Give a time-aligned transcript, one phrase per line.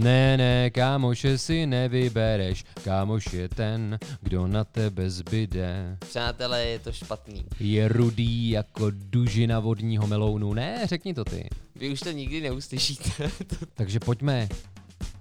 [0.00, 5.96] Ne, ne, kámoše si nevybereš, kámoš je ten, kdo na tebe zbyde.
[6.08, 7.44] Přátelé, je to špatný.
[7.60, 10.54] Je rudý jako dužina vodního melounu.
[10.54, 11.48] Ne, řekni to ty.
[11.76, 13.10] Vy už to nikdy neuslyšíte.
[13.74, 14.48] Takže pojďme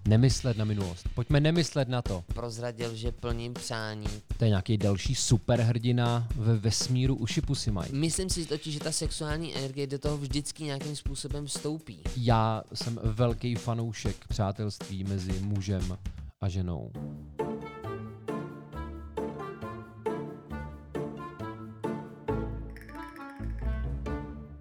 [0.07, 1.07] nemyslet na minulost.
[1.15, 2.23] Pojďme nemyslet na to.
[2.34, 4.07] Prozradil, že plním přání.
[4.38, 7.93] To je nějaký další superhrdina ve vesmíru uši pusy mají.
[7.93, 12.00] Myslím si totiž, že ta sexuální energie do toho vždycky nějakým způsobem vstoupí.
[12.18, 15.97] Já jsem velký fanoušek přátelství mezi mužem
[16.41, 16.91] a ženou.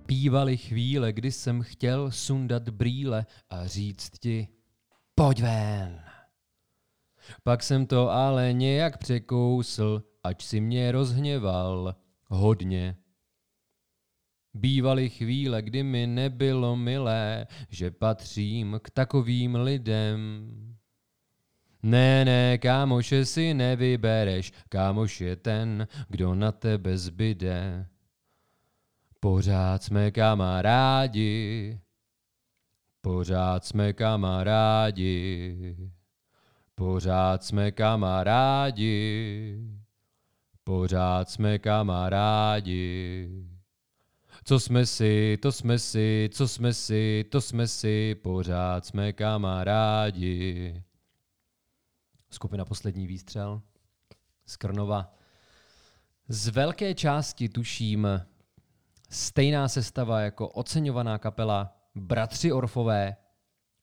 [0.07, 4.49] Bývaly chvíle, kdy jsem chtěl sundat brýle a říct ti,
[5.19, 6.01] pojď ven.
[7.43, 11.95] Pak jsem to ale nějak překousl, ač si mě rozhněval
[12.27, 12.97] hodně.
[14.55, 20.51] Bývaly chvíle, kdy mi nebylo milé, že patřím k takovým lidem.
[21.83, 27.87] Ne, ne, kámoše si nevybereš, kámoš je ten, kdo na tebe zbyde.
[29.21, 31.81] Pořád jsme kamarádi,
[33.01, 35.77] pořád jsme kamarádi,
[36.75, 39.59] pořád jsme kamarádi,
[40.65, 43.29] pořád jsme kamarádi.
[44.45, 50.83] Co jsme si, to jsme si, co jsme si, to jsme si, pořád jsme kamarádi.
[52.31, 53.63] Skupina Poslední výstřel
[54.47, 55.15] z Krnova.
[56.29, 58.09] Z velké části tuším
[59.11, 63.17] stejná sestava jako oceňovaná kapela Bratři Orfové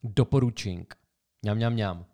[0.04, 0.96] Doporučink.
[1.42, 2.06] Mňam, mňam, mňam.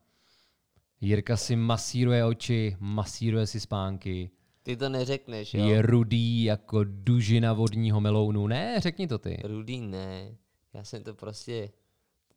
[1.02, 4.32] Jirka si masíruje oči, masíruje si spánky.
[4.64, 5.66] Ty to neřekneš, jo?
[5.66, 8.48] Je rudý jako dužina vodního melounu.
[8.48, 9.42] Ne, řekni to ty.
[9.44, 10.36] Rudý ne.
[10.74, 11.70] Já jsem to prostě,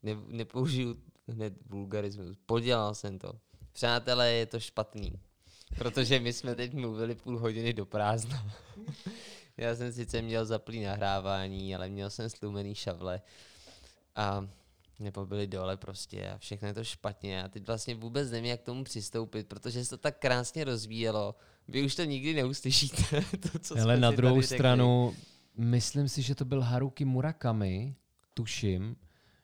[0.02, 0.96] ne, nepoužiju
[1.28, 2.36] hned vulgarismus.
[2.46, 3.32] Podělal jsem to.
[3.72, 5.12] Přátelé, je to špatný.
[5.78, 8.46] Protože my jsme teď mluvili půl hodiny do prázdna.
[9.56, 13.20] Já jsem sice měl zaplý nahrávání, ale měl jsem stlumený šavle.
[14.16, 14.48] A
[14.98, 18.60] nebo byli dole prostě a všechno je to špatně a teď vlastně vůbec nevím, jak
[18.60, 21.34] k tomu přistoupit, protože se to tak krásně rozvíjelo.
[21.68, 23.24] Vy už to nikdy neuslyšíte.
[23.52, 24.56] To, co Ale na druhou řekli.
[24.56, 25.14] stranu,
[25.56, 27.96] myslím si, že to byl Haruki Murakami,
[28.34, 28.96] tuším,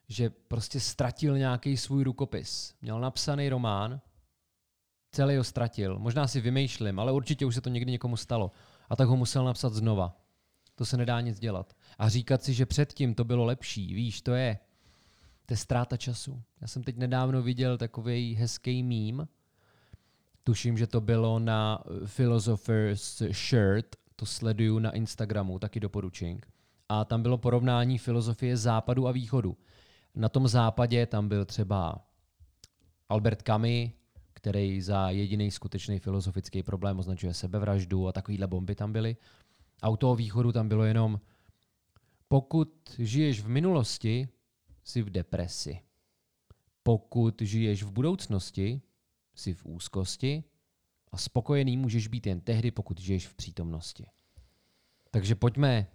[0.08, 2.74] že prostě ztratil nějaký svůj rukopis.
[2.82, 4.00] Měl napsaný román,
[5.12, 5.98] celý ho ztratil.
[5.98, 8.50] Možná si vymýšlím, ale určitě už se to někdy někomu stalo.
[8.88, 10.16] A tak ho musel napsat znova.
[10.74, 11.76] To se nedá nic dělat.
[12.00, 14.58] A říkat si, že předtím to bylo lepší, víš, to je,
[15.46, 16.42] to je ztráta času.
[16.60, 19.28] Já jsem teď nedávno viděl takový hezký mím.
[20.44, 21.84] Tuším, že to bylo na
[22.16, 26.48] Philosopher's Shirt, to sleduju na Instagramu, taky doporučink.
[26.88, 29.56] A tam bylo porovnání filozofie západu a východu.
[30.14, 32.04] Na tom západě tam byl třeba
[33.08, 33.90] Albert Camus,
[34.32, 39.16] který za jediný skutečný filozofický problém označuje sebevraždu a takovýhle bomby tam byly.
[39.82, 41.20] A u toho východu tam bylo jenom,
[42.32, 44.28] pokud žiješ v minulosti,
[44.84, 45.80] jsi v depresi.
[46.82, 48.82] Pokud žiješ v budoucnosti,
[49.34, 50.44] jsi v úzkosti
[51.12, 54.06] a spokojený můžeš být jen tehdy, pokud žiješ v přítomnosti.
[55.10, 55.86] Takže pojďme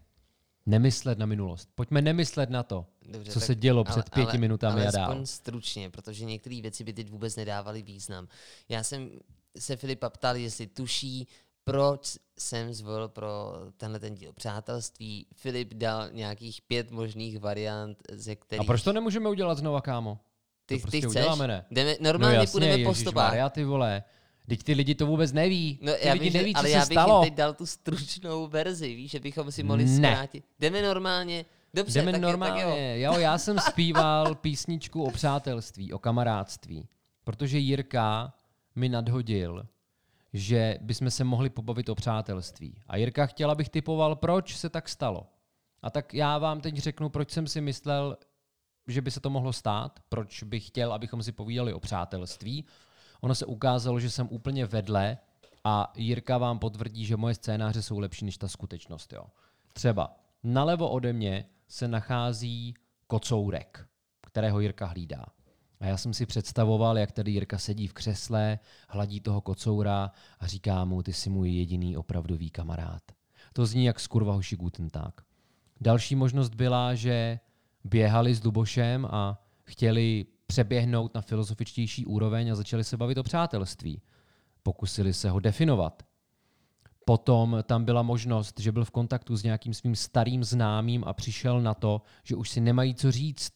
[0.66, 1.70] nemyslet na minulost.
[1.76, 5.26] Pojďme nemyslet na to, Dobře, co se dělo před pěti ale, minutami ale a dál.
[5.26, 8.28] stručně, protože některé věci by teď vůbec nedávaly význam.
[8.70, 9.20] Já jsem
[9.58, 11.28] se Filipa ptal, jestli tuší,
[11.66, 15.28] proč jsem zvolil pro tenhle ten díl přátelství.
[15.34, 18.62] Filip dal nějakých pět možných variant, ze kterých...
[18.62, 20.20] A proč to nemůžeme udělat znova, kámo?
[20.66, 21.22] ty, to prostě ty chceš?
[21.22, 21.66] uděláme, ne?
[21.72, 23.28] Jdeme, normálně no jasně, půjdeme po stopách.
[23.30, 24.04] Maria, ty vole.
[24.48, 25.80] Teď ty lidi to vůbec neví.
[25.82, 27.22] No, ty já lidi vím, že- neví, co ale se já bych stalo.
[27.24, 29.96] jim teď dal tu stručnou verzi, víš, že bychom si mohli Ne.
[29.98, 30.44] zkrátit.
[30.60, 31.46] Jdeme normálně.
[31.74, 32.62] Dobře, Jdeme tak, je- normálně.
[32.64, 33.14] tak jo.
[33.14, 36.88] jo, já jsem zpíval písničku o přátelství, o kamarádství.
[37.24, 38.34] Protože Jirka
[38.76, 39.66] mi nadhodil,
[40.36, 42.82] že bychom se mohli pobavit o přátelství.
[42.88, 45.28] A Jirka chtěla, abych typoval, proč se tak stalo.
[45.82, 48.18] A tak já vám teď řeknu, proč jsem si myslel,
[48.88, 52.66] že by se to mohlo stát, proč bych chtěl, abychom si povídali o přátelství.
[53.22, 55.18] Ono se ukázalo, že jsem úplně vedle
[55.64, 59.14] a Jirka vám potvrdí, že moje scénáře jsou lepší než ta skutečnost.
[59.14, 59.26] Jo.
[59.74, 62.74] Třeba nalevo ode mě se nachází
[63.08, 63.88] kocourek,
[64.28, 65.26] kterého Jirka hlídá.
[65.86, 68.60] A já jsem si představoval, jak tady Jirka sedí v křesle,
[68.90, 73.02] hladí toho kocoura a říká mu, ty jsi můj jediný opravdový kamarád.
[73.54, 75.22] To zní jak z kurva hoši Guten Tag.
[75.82, 77.40] Další možnost byla, že
[77.84, 84.02] běhali s Dubošem a chtěli přeběhnout na filozofičtější úroveň a začali se bavit o přátelství.
[84.64, 86.04] Pokusili se ho definovat.
[87.06, 91.62] Potom tam byla možnost, že byl v kontaktu s nějakým svým starým známým a přišel
[91.62, 93.54] na to, že už si nemají co říct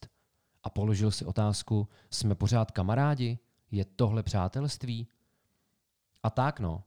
[0.62, 3.38] a položil si otázku, jsme pořád kamarádi?
[3.70, 5.08] Je tohle přátelství?
[6.22, 6.84] A tak no.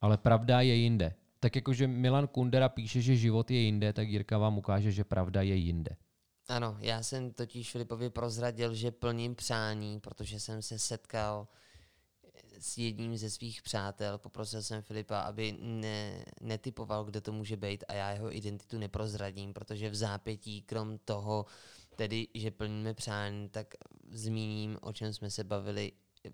[0.00, 1.14] Ale pravda je jinde.
[1.40, 5.42] Tak jakože Milan Kundera píše, že život je jinde, tak Jirka vám ukáže, že pravda
[5.42, 5.96] je jinde.
[6.48, 11.48] Ano, já jsem totiž Filipovi prozradil, že plním přání, protože jsem se setkal
[12.58, 14.18] s jedním ze svých přátel.
[14.18, 19.52] Poprosil jsem Filipa, aby ne, netypoval, kdo to může být a já jeho identitu neprozradím,
[19.52, 21.46] protože v zápětí, krom toho,
[21.98, 23.66] tedy, že plníme přání, tak
[24.10, 25.92] zmíním, o čem jsme se bavili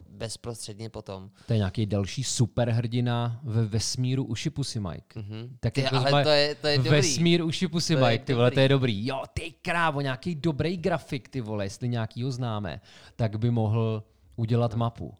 [0.08, 1.30] bezprostředně potom.
[1.46, 5.20] To je nějaký další superhrdina ve vesmíru uši Pussy Mike.
[5.20, 5.48] Mm-hmm.
[5.60, 6.90] Tak ty, jako ale to je, to je dobrý.
[6.90, 9.06] Vesmír uši Pussy To je Mike, ty vole, to je dobrý.
[9.06, 12.80] Jo, ty krávo, nějaký dobrý grafik, ty vole, jestli nějakýho známe,
[13.16, 14.04] tak by mohl
[14.36, 14.78] udělat No.
[14.78, 15.14] mapu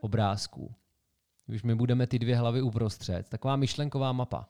[0.00, 0.74] obrázků.
[1.46, 4.48] Když my budeme ty dvě hlavy uprostřed, taková myšlenková mapa.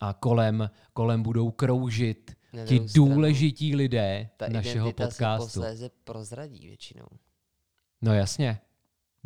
[0.00, 5.44] A kolem, kolem budou kroužit ti druhou stranu, důležití lidé Ta našeho se podcastu.
[5.46, 7.06] posléze prozradí většinou.
[8.02, 8.60] No jasně,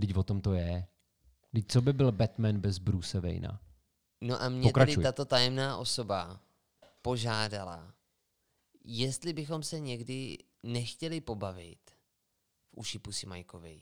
[0.00, 0.86] teď o tom to je.
[1.52, 3.60] Teď co by byl Batman bez Bruce Wayna?
[4.20, 4.94] No a mě Pokračuj.
[4.94, 6.40] tady tato tajemná osoba
[7.02, 7.94] požádala,
[8.84, 11.90] jestli bychom se někdy nechtěli pobavit
[12.70, 13.80] v uši Pusy Majkovi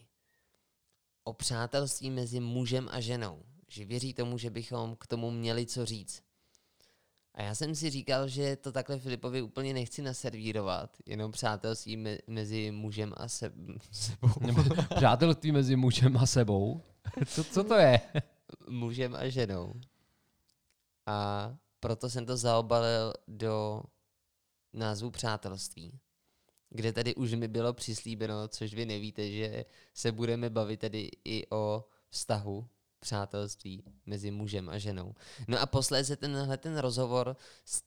[1.25, 3.43] o přátelství mezi mužem a ženou.
[3.69, 6.23] Že věří tomu, že bychom k tomu měli co říct.
[7.41, 12.19] A já jsem si říkal, že to takhle Filipovi úplně nechci naservírovat, jenom přátelství me-
[12.27, 13.53] mezi mužem a se-
[13.91, 14.29] sebou.
[14.47, 14.63] Nebo
[14.97, 16.83] přátelství mezi mužem a sebou?
[17.27, 18.01] Co, co to je?
[18.69, 19.75] mužem a ženou.
[21.07, 21.51] A
[21.81, 23.83] proto jsem to zaobalil do
[24.73, 25.99] názvu přátelství,
[26.71, 29.65] kde tedy už mi bylo přislíbeno, což vy nevíte, že
[29.95, 32.69] se budeme bavit tedy i o vztahu
[33.01, 35.15] přátelství mezi mužem a ženou.
[35.49, 37.83] No a posléze tenhle ten rozhovor s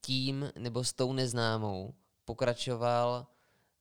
[0.00, 1.94] tím nebo s tou neznámou
[2.24, 3.26] pokračoval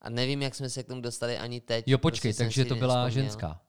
[0.02, 1.86] a nevím, jak jsme se k tomu dostali ani teď.
[1.88, 3.24] Jo, počkej, prostě takže to byla nevzpomněl.
[3.24, 3.62] ženská.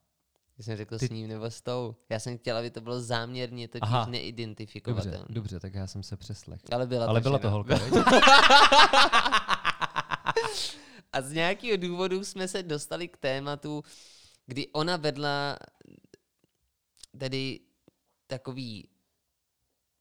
[0.59, 1.94] Já jsem řekl Ty- s ním nebo s tou.
[2.09, 4.06] Já jsem chtěl, aby to bylo záměrně totiž Aha.
[4.06, 5.19] neidentifikovatelné.
[5.19, 6.61] Dobře, dobře, tak já jsem se přeslech.
[6.73, 7.43] Ale byla Ale to byla žena.
[7.43, 7.79] to holka?
[11.12, 13.82] A z nějakého důvodu jsme se dostali k tématu,
[14.47, 15.56] kdy ona vedla
[17.19, 17.61] tedy
[18.26, 18.88] takový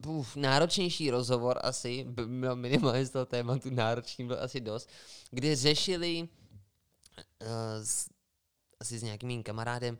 [0.06, 4.88] uf, náročnější rozhovor asi, b- no minimálně z toho tématu náročný byl asi dost,
[5.30, 6.28] kde řešili
[7.42, 7.48] uh,
[7.84, 8.10] s,
[8.80, 9.98] asi s nějakým mým kamarádem,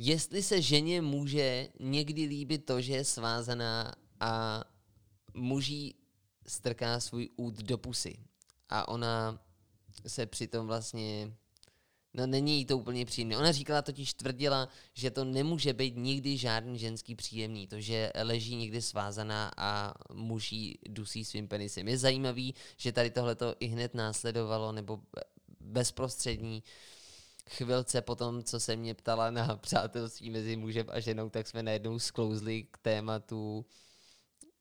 [0.00, 4.64] jestli se ženě může někdy líbit to, že je svázaná a
[5.34, 5.94] muží
[6.46, 8.16] strká svůj út do pusy.
[8.68, 9.44] A ona
[10.06, 11.36] se přitom vlastně
[12.14, 13.38] No není jí to úplně příjemné.
[13.38, 18.56] Ona říkala totiž, tvrdila, že to nemůže být nikdy žádný ženský příjemný, to, že leží
[18.56, 21.88] někdy svázaná a muž jí dusí svým penisem.
[21.88, 25.00] Je zajímavý, že tady tohleto i hned následovalo, nebo
[25.60, 26.62] bezprostřední
[27.50, 31.62] chvilce po tom, co se mě ptala na přátelství mezi mužem a ženou, tak jsme
[31.62, 33.66] najednou sklouzli k tématu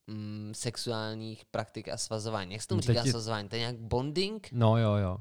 [0.08, 2.54] mm, sexuálních praktik a svazování.
[2.54, 3.50] Jak se tomu No teď říká svazování?
[3.50, 4.48] To je nějak bonding?
[4.52, 5.18] No jo, jo.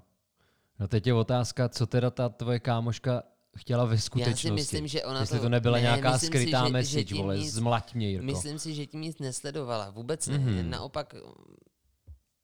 [0.78, 3.22] No teď je otázka, co teda ta tvoje kámoška
[3.56, 4.46] chtěla ve skutečnosti.
[4.48, 5.42] Já si myslím, že ona Jestli to...
[5.42, 8.26] to nebyla ne, nějaká skrytá si, že, message, že tím vole, nic, zmlať mě, Jirko.
[8.26, 9.90] Myslím si, že tím nic nesledovala.
[9.90, 10.38] Vůbec ne.
[10.38, 10.70] Mhm.
[10.70, 11.14] Naopak,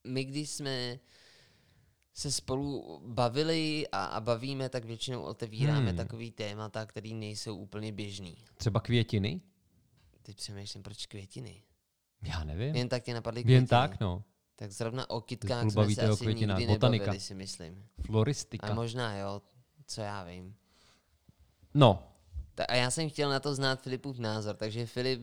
[0.06, 0.98] my když jsme
[2.14, 5.96] se spolu bavili a, a bavíme, tak většinou otevíráme Hmm.
[5.96, 8.36] takový témata, který nejsou úplně běžný.
[8.56, 9.40] Třeba květiny?
[10.22, 11.62] Teď přemýšlím, proč květiny.
[12.22, 12.74] Já nevím.
[12.74, 13.54] Jen tak tě napadly květiny.
[13.54, 14.22] Jen tak, no.
[14.56, 16.58] Tak zrovna o kytkách jsme se asi květinách.
[16.58, 17.04] nikdy Botanika.
[17.04, 17.86] nebavili, si myslím.
[18.06, 18.66] Floristika.
[18.66, 19.42] A možná jo,
[19.86, 20.54] co já vím.
[21.74, 22.02] No,
[22.54, 25.20] Ta, a já jsem chtěl na to znát Filipův názor, takže Filip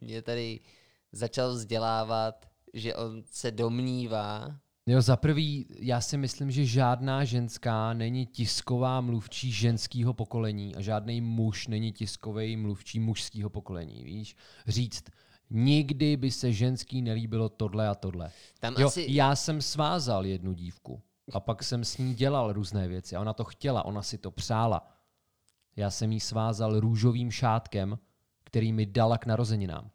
[0.00, 0.60] mě tady
[1.12, 7.92] začal vzdělávat, že on se domnívá, Jo, za prvý, já si myslím, že žádná ženská
[7.92, 14.36] není tisková mluvčí ženského pokolení a žádný muž není tiskový mluvčí mužského pokolení, víš?
[14.66, 15.04] Říct,
[15.50, 18.30] nikdy by se ženský nelíbilo tohle a tohle.
[18.60, 19.06] tam Jo, asi...
[19.08, 23.32] já jsem svázal jednu dívku a pak jsem s ní dělal různé věci a ona
[23.32, 24.90] to chtěla, ona si to přála.
[25.76, 27.98] Já jsem jí svázal růžovým šátkem,
[28.44, 29.90] který mi dala k narozeninám.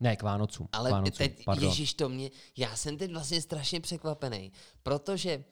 [0.00, 0.66] Ne, k Vánocům.
[0.66, 1.68] k Ale Vánocům, teď, pardon.
[1.68, 5.44] Ježíš, to mě, já jsem teď vlastně strašně překvapený, protože,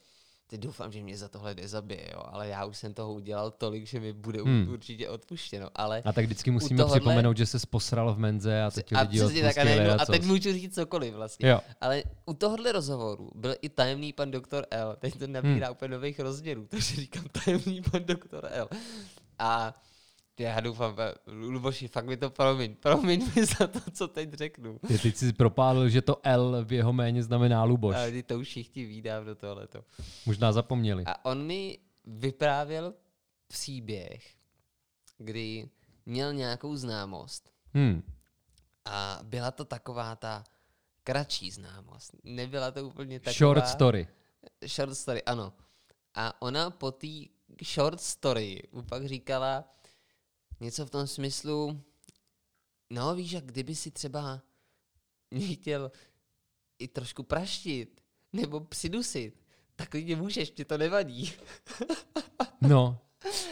[0.49, 3.87] teď doufám, že mě za tohle nezabije, jo, ale já už jsem toho udělal tolik,
[3.87, 4.69] že mi bude Hmm.
[4.69, 6.01] určitě odpuštěno, ale...
[6.05, 9.19] A tak vždycky musíme tohohle- připomenout, že se posral v menze a teď a lidi
[9.19, 11.49] přesně tak, a, najednou, a a teď můžu říct cokoliv vlastně.
[11.49, 14.95] Jo, Ale u tohohle rozhovoru byl i tajemný pan doktor L.
[14.99, 15.71] Teď to nabírá hmm.
[15.71, 18.69] úplně nových rozměrů, takže říkám tajemný pan doktor L.
[19.39, 19.81] A
[20.39, 20.95] já doufám,
[21.27, 22.75] Luboši, fakt mi to promiň.
[22.75, 24.79] Promiň mi za to, co teď řeknu.
[24.87, 27.95] ty teď si propálil, že to L v jeho jméně znamená Luboš.
[27.95, 29.83] Ale ty to už všichni vídám do tohleto.
[30.25, 31.03] Možná zapomněli.
[31.05, 32.93] A on mi vyprávěl
[33.47, 34.35] příběh,
[35.17, 35.69] kdy
[36.05, 38.03] měl nějakou známost Hmm.
[38.85, 40.43] a byla to taková ta
[41.03, 42.11] kratší známost.
[42.23, 43.33] Nebyla to úplně taková...
[43.33, 44.07] Short story.
[44.67, 45.53] Short story, ano.
[46.15, 47.07] A ona po té
[47.63, 49.63] short story pak říkala
[50.59, 51.81] něco v tom smyslu,
[52.89, 54.41] no víš, jak kdyby si třeba
[55.31, 55.91] mě chtěl
[56.79, 58.01] i trošku praštit,
[58.33, 59.43] nebo přidusit,
[59.75, 61.33] tak klidně můžeš, mě to nevadí.
[62.61, 62.99] No.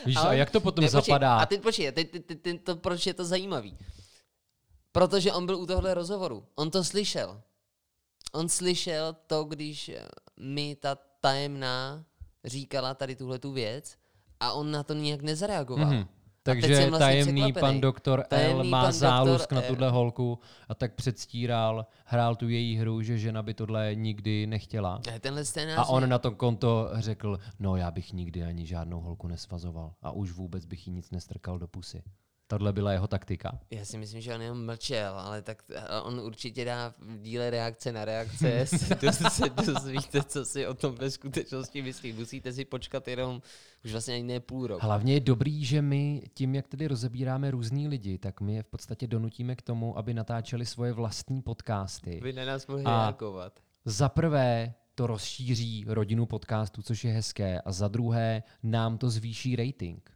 [0.06, 1.38] Víš, a, jak to potom ne, počkej, zapadá?
[1.38, 3.78] A teď počkej, teď, teď, teď, teď to, proč je to zajímavý?
[4.92, 6.46] Protože on byl u tohle rozhovoru.
[6.56, 7.42] On to slyšel.
[8.32, 10.08] On slyšel to, když eh,
[10.40, 12.06] mi ta tajemná
[12.46, 13.98] říkala tady tuhle tu věc
[14.40, 15.86] a on na to nijak nezareagoval.
[15.86, 16.08] Mhm.
[16.48, 19.68] Takže vlastně tajemný pan doktor L Tajemný má pan zálusk na L.
[19.68, 20.40] tuhle holku
[20.70, 25.02] a tak předstíral, hrál tu její hru, že žena by tohle nikdy nechtěla.
[25.08, 29.00] Ne, Tenhle scénář A on na to konto řekl, no já bych nikdy ani žádnou
[29.00, 32.04] holku nesvazoval a už vůbec bych jí nic nestrkal do pusy.
[32.48, 33.60] Tohle byla jeho taktika.
[33.72, 37.50] Já si myslím, že on jenom mlčel, ale tak ale on určitě dá v díle
[37.50, 42.14] reakce na reakce, se, doz, se dozvíte, co si o tom ve skutečnosti myslí.
[42.14, 43.42] Musíte si počkat jenom
[43.86, 44.84] už vlastně ani ne půl rok.
[44.84, 48.68] Hlavně je dobrý, že my tím, jak tedy rozebíráme různý lidi, tak my je v
[48.68, 52.20] podstatě donutíme k tomu, aby natáčeli svoje vlastní podcasty.
[52.24, 53.60] Vy na nás mohli reagovat.
[53.86, 59.56] Za prvé to rozšíří rodinu podcastů, což je hezké, a za druhé nám to zvýší
[59.56, 60.12] rating.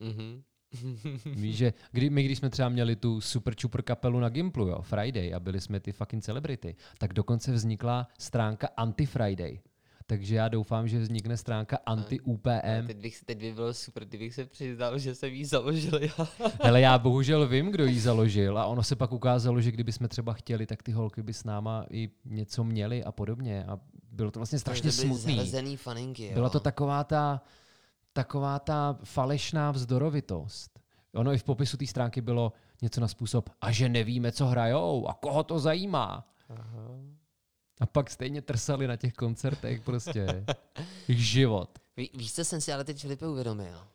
[0.00, 0.42] Mhm.
[1.24, 4.82] Víš, že kdy, my, když jsme třeba měli tu super čupr kapelu na Gimplu, jo,
[4.82, 9.60] Friday, a byli jsme ty fucking celebrity, tak dokonce vznikla stránka Anti-Friday.
[10.06, 12.86] Takže já doufám, že vznikne stránka Anti-UPM.
[12.86, 16.28] Teď, bych, teď by bylo super, kdybych se přiznal, že jsem jí založil já.
[16.62, 20.08] Hele, já bohužel vím, kdo ji založil a ono se pak ukázalo, že kdyby jsme
[20.08, 23.64] třeba chtěli, tak ty holky by s náma i něco měly a podobně.
[23.64, 23.80] A
[24.12, 25.76] bylo to vlastně strašně to smutný.
[25.76, 26.34] faninky, jo.
[26.34, 27.42] Byla to taková ta,
[28.18, 30.80] taková ta falešná vzdorovitost.
[31.14, 35.06] Ono i v popisu té stránky bylo něco na způsob, a že nevíme, co hrajou
[35.08, 36.28] a koho to zajímá.
[36.48, 36.88] Aha.
[37.80, 40.44] A pak stejně trsali na těch koncertech prostě.
[41.08, 41.78] Jejich život.
[41.96, 43.86] Ví, víš, co jsem si ale teď Filipe uvědomil?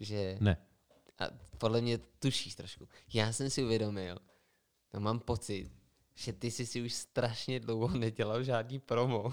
[0.00, 0.56] Že, Ne.
[1.18, 1.24] a
[1.58, 4.18] podle mě tušíš trošku, já jsem si uvědomil,
[4.94, 5.70] no mám pocit,
[6.14, 9.32] že ty jsi si už strašně dlouho nedělal žádný promo.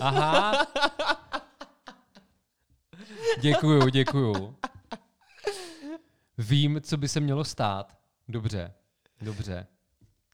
[0.00, 0.66] Aha.
[3.40, 4.56] Děkuju, děkuju.
[6.38, 7.98] Vím, co by se mělo stát.
[8.28, 8.72] Dobře,
[9.20, 9.66] dobře.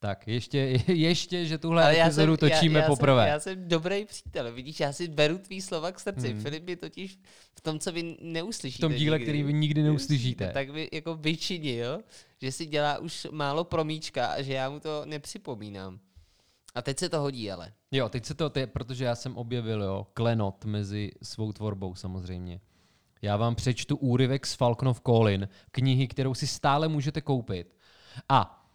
[0.02, 3.22] Tak, ještě, ještě že tuhle Ale epizodu točíme já, já poprvé.
[3.22, 6.26] Jsem, já jsem dobrý přítel, vidíš, já si beru tvý slova k srdci.
[6.26, 6.32] Hmm.
[6.32, 6.42] Hmm.
[6.42, 7.18] Filip je totiž
[7.54, 8.86] v tom, co vy neuslyšíte.
[8.86, 9.24] V tom díle, nikdy.
[9.24, 10.50] který vy nikdy neuslyšíte.
[10.54, 12.02] Tak vy jako vyčinil,
[12.42, 15.98] že si dělá už málo promíčka a že já mu to nepřipomínám.
[16.74, 17.72] A teď se to hodí, ale.
[17.90, 22.60] Jo, teď se to, te, protože já jsem objevil, jo, klenot mezi svou tvorbou samozřejmě.
[23.22, 27.76] Já vám přečtu úryvek z Falconov Colin, knihy, kterou si stále můžete koupit.
[28.28, 28.68] A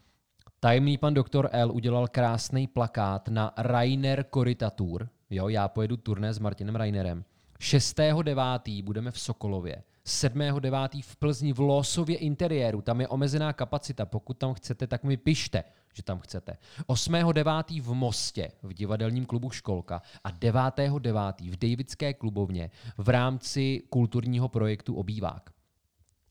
[0.59, 5.09] tajemný pan doktor L udělal krásný plakát na Rainer Coritatur.
[5.29, 7.25] Jo, já pojedu turné s Martinem Rainerem.
[7.59, 8.83] 6.9.
[8.83, 9.83] budeme v Sokolově.
[10.07, 11.03] 7.9.
[11.03, 12.81] v Plzni v Losově interiéru.
[12.81, 14.05] Tam je omezená kapacita.
[14.05, 16.57] Pokud tam chcete, tak mi pište, že tam chcete.
[16.87, 17.81] 8.9.
[17.81, 21.51] v Mostě v divadelním klubu Školka a 9.9.
[21.51, 25.49] v Davidské klubovně v rámci kulturního projektu Obývák.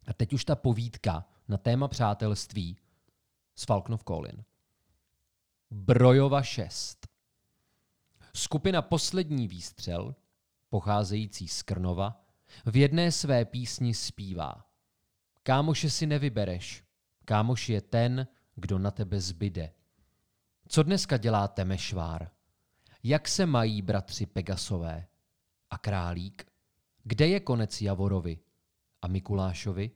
[0.06, 2.76] A teď už ta povídka na téma přátelství
[3.56, 4.45] z Falknov Colin.
[5.71, 7.09] Brojova 6.
[8.35, 10.14] Skupina Poslední výstřel,
[10.68, 12.25] pocházející z Krnova,
[12.64, 14.66] v jedné své písni zpívá.
[15.42, 16.84] Kámoše si nevybereš,
[17.25, 19.72] kámoš je ten, kdo na tebe zbyde.
[20.68, 22.30] Co dneska dělá Temešvár?
[23.02, 25.06] Jak se mají bratři Pegasové?
[25.70, 26.46] A králík?
[27.04, 28.38] Kde je konec Javorovi?
[29.02, 29.90] A Mikulášovi?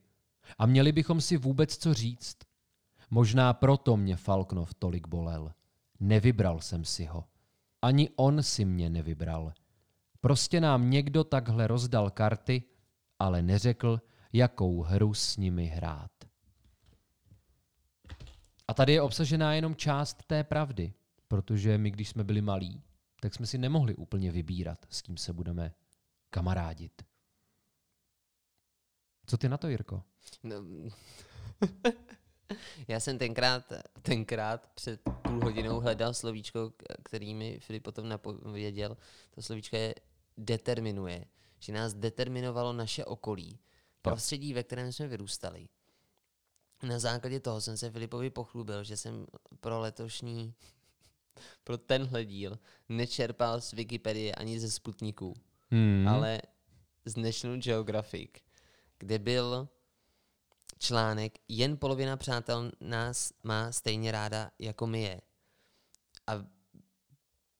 [0.59, 2.37] A měli bychom si vůbec co říct?
[3.11, 5.53] Možná proto mě Falknov tolik bolel.
[6.01, 7.25] Nevybral jsem si ho.
[7.83, 9.53] Ani on si mě nevybral.
[10.21, 12.63] Prostě nám někdo takhle rozdal karty,
[13.19, 14.01] ale neřekl,
[14.33, 16.11] jakou hru s nimi hrát.
[18.69, 20.93] A tady je obsažená jenom část té pravdy,
[21.29, 22.83] protože my, když jsme byli malí,
[23.21, 25.75] tak jsme si nemohli úplně vybírat, s kým se budeme
[26.31, 27.03] kamarádit.
[29.27, 30.03] Co ty na to, Jirko?
[30.43, 30.57] No,
[32.89, 33.73] já jsem tenkrát,
[34.03, 36.73] tenkrát před půl hodinou hledal slovíčko,
[37.05, 38.97] který mi Filip potom napověděl.
[39.31, 39.95] To slovíčko je
[40.37, 41.25] determinuje.
[41.59, 43.59] Že nás determinovalo naše okolí.
[44.03, 45.69] Prostředí, ve kterém jsme vyrůstali.
[46.83, 49.27] Na základě toho jsem se Filipovi pochlubil, že jsem
[49.61, 50.55] pro letošní,
[51.65, 52.59] pro tenhle díl
[52.89, 55.35] nečerpal z Wikipedie ani ze Sputniku,
[55.71, 56.09] Hmm.
[56.09, 56.43] ale
[57.05, 58.31] z National Geographic,
[58.99, 59.69] kde byl
[60.79, 65.21] článek Jen polovina přátel nás má stejně ráda, jako my je.
[66.27, 66.47] A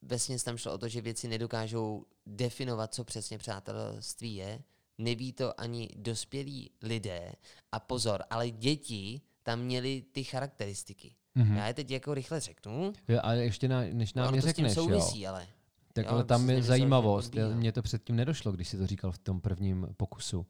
[0.01, 4.61] vesně tam šlo o to, že věci nedokážou definovat, co přesně přátelství je.
[4.97, 7.31] Neví to ani dospělí lidé.
[7.71, 11.15] A pozor, ale děti tam měly ty charakteristiky.
[11.37, 11.55] Mm-hmm.
[11.55, 12.93] Já je teď jako rychle řeknu.
[13.07, 15.29] Jo, ale ještě na, než nám ono je to s tím řekneš, souvisí, jo.
[15.29, 15.47] ale.
[15.93, 19.11] Tak Jo, ale tam je zajímavost, já- mně to předtím nedošlo, když si to říkal
[19.11, 20.45] v tom prvním pokusu.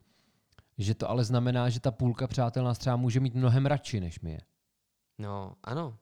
[0.78, 4.20] Že to ale znamená, že ta půlka přátel nás třeba může mít mnohem radši, než
[4.20, 4.42] my je.
[5.18, 5.98] No, ano,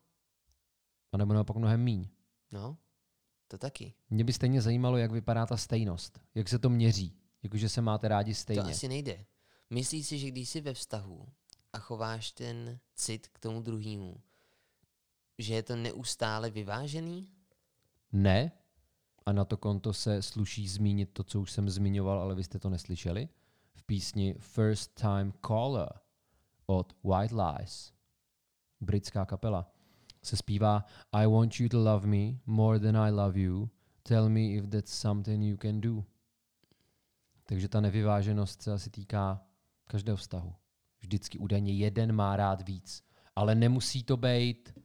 [1.14, 2.08] A nebo naopak mnohem míň.
[2.52, 2.78] no,
[3.50, 3.94] to taky.
[4.10, 6.22] Mě by stejně zajímalo, jak vypadá ta stejnost.
[6.36, 7.16] Jak se to měří.
[7.44, 8.64] Jakože se máte rádi stejně.
[8.64, 9.26] To asi nejde.
[9.70, 11.28] Myslíš si, že když jsi ve vztahu
[11.74, 14.22] a chováš ten cit k tomu druhému,
[15.38, 17.32] že je to neustále vyvážený?
[18.12, 18.52] Ne.
[19.26, 22.60] A na to konto se sluší zmínit to, co už jsem zmiňoval, ale vy jste
[22.60, 23.30] to neslyšeli.
[23.74, 26.00] V písni First Time Caller
[26.66, 27.94] od White Lies,
[28.82, 29.72] britská kapela,
[30.24, 33.70] se zpívá I want you to love me more than I love you.
[34.04, 36.04] Tell me if that's something you can do.
[37.44, 39.44] Takže ta nevyváženost se asi týká
[39.88, 40.56] každého vztahu.
[41.02, 43.04] Vždycky údajně jeden má rád víc.
[43.36, 44.80] Ale nemusí to být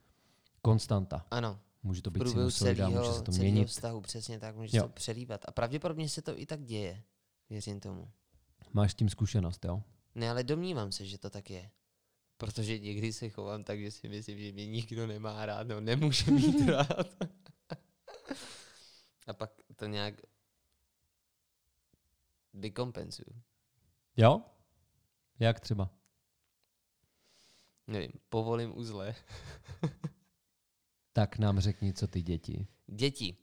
[0.62, 1.26] konstanta.
[1.30, 3.68] Ano, Může to být sinusoida, může se to měnit.
[3.68, 4.82] vztahu, přesně tak, může Jo.
[4.82, 5.44] se to přelívat.
[5.48, 7.02] A pravděpodobně se to i tak děje,
[7.50, 8.08] věřím tomu.
[8.72, 9.82] Máš s tím zkušenost, jo?
[10.14, 11.70] Ne, ale domnívám se, že to tak je.
[12.36, 16.30] Protože někdy se chovám tak, že si myslím, že mě nikdo nemá rád, no nemůže
[16.30, 17.16] mít rád.
[19.26, 20.14] A pak to nějak
[22.54, 23.42] vykompenzuju.
[24.16, 24.42] Jo?
[25.38, 25.90] Jak třeba?
[27.86, 29.14] Nevím, povolím uzle.
[31.12, 32.66] Tak nám řekni, co ty děti.
[32.86, 33.36] Děti.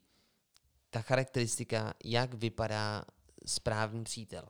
[0.89, 3.05] Ta charakteristika, jak vypadá
[3.45, 4.50] správný přítel.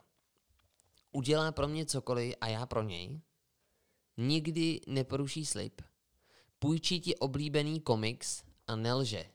[1.12, 3.22] Udělá pro mě cokoliv a já pro něj.
[4.18, 5.82] Nikdy neporuší slib.
[6.60, 9.26] Půjčí ti oblíbený komiks a nelže.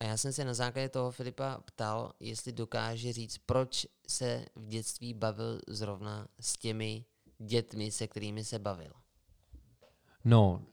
[0.00, 4.66] A já jsem se na základě toho Filipa ptal, jestli dokáže říct, proč se v
[4.66, 7.04] dětství bavil zrovna s těmi
[7.38, 8.92] dětmi, se kterými se bavil.
[10.24, 10.66] No,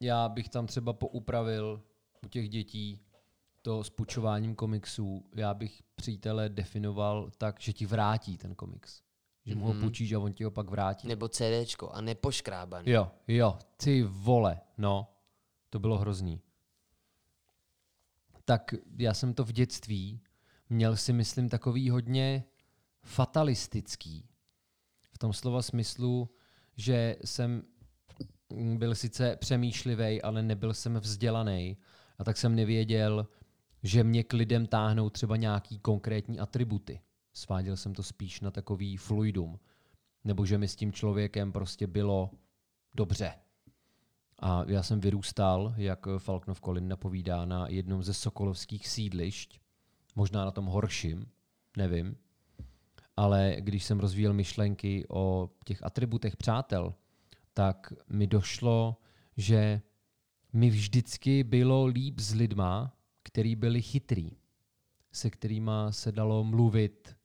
[0.00, 1.82] já bych tam třeba poupravil
[2.24, 3.00] u těch dětí
[3.62, 5.24] to s půjčováním komiksů.
[5.34, 9.02] Já bych přítele definoval tak, že ti vrátí ten komiks.
[9.44, 11.08] Že mu ho půjčíš a on ti ho pak vrátí.
[11.08, 12.90] Nebo CDčko a nepoškrábaný.
[12.90, 15.10] Jo, jo, ty vole, no,
[15.70, 16.40] to bylo hrozný.
[18.44, 20.20] Tak já jsem to v dětství
[20.68, 22.44] měl si myslím takový hodně
[23.02, 24.28] fatalistický.
[25.12, 26.30] V tom slova smyslu,
[26.76, 27.62] že jsem
[28.50, 31.76] mm, byl sice přemýšlivý, ale nebyl jsem vzdělaný.
[32.18, 33.26] A tak jsem nevěděl,
[33.82, 37.00] že mě k lidem táhnou třeba nějaký konkrétní atributy.
[37.34, 39.60] Sváděl jsem to spíš na takový fluidum.
[40.24, 42.30] Nebo že mi s tím člověkem prostě bylo
[42.94, 43.34] dobře.
[44.38, 49.60] A já jsem vyrůstal, jak Falknov Kolin napovídá, na jednom ze sokolovských sídlišť,
[50.14, 51.26] možná na tom horším,
[51.76, 52.16] nevím.
[53.16, 56.94] Ale když jsem rozvíjel myšlenky o těch atributech přátel,
[57.54, 58.96] tak mi došlo,
[59.36, 59.80] že
[60.52, 64.30] mi vždycky bylo líp s lidma, který byli chytrý,
[65.12, 67.16] se kterýma se dalo mluvit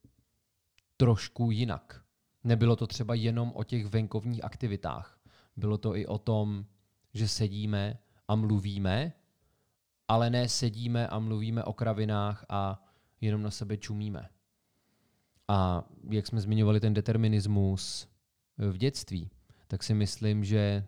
[1.00, 2.04] trošku jinak.
[2.44, 5.20] Nebylo to třeba jenom o těch venkovních aktivitách.
[5.58, 6.66] Bylo to i o tom,
[7.14, 9.14] že sedíme a mluvíme,
[10.08, 12.84] ale ne sedíme a mluvíme o kravinách a
[13.22, 14.30] jenom na sebe čumíme.
[15.48, 18.08] A jak jsme zmiňovali ten determinismus
[18.58, 19.30] v dětství,
[19.68, 20.88] tak si myslím, že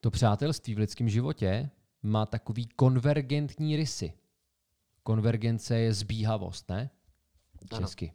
[0.00, 1.70] to přátelství v lidském životě
[2.02, 4.12] má takový konvergentní rysy.
[5.02, 6.90] Konvergence je zbíhavost, ne?
[7.70, 7.80] Ano.
[7.80, 8.12] Česky.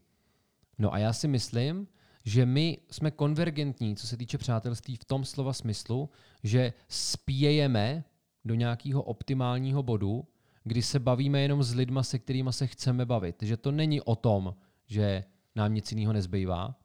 [0.77, 1.87] No a já si myslím,
[2.23, 6.09] že my jsme konvergentní, co se týče přátelství v tom slova smyslu,
[6.43, 8.03] že spějeme
[8.45, 10.27] do nějakého optimálního bodu,
[10.63, 13.35] kdy se bavíme jenom s lidma, se kterými se chceme bavit.
[13.41, 14.55] Že to není o tom,
[14.87, 15.23] že
[15.55, 16.79] nám nic jiného nezbývá,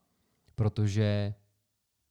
[0.55, 1.33] protože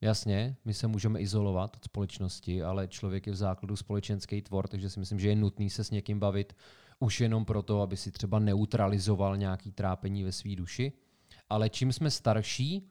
[0.01, 4.91] jasně, my se můžeme izolovat od společnosti, ale člověk je v základu společenský tvor, takže
[4.91, 6.53] si myslím, že je nutný se s někým bavit
[6.99, 10.93] už jenom proto, aby si třeba neutralizoval nějaký trápení ve své duši.
[11.51, 12.91] Ale čím jsme starší,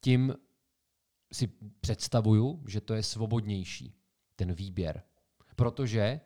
[0.00, 0.34] tím
[1.32, 1.46] si
[1.80, 3.94] představuju, že to je svobodnější,
[4.36, 5.02] ten výběr.
[5.56, 6.20] Protože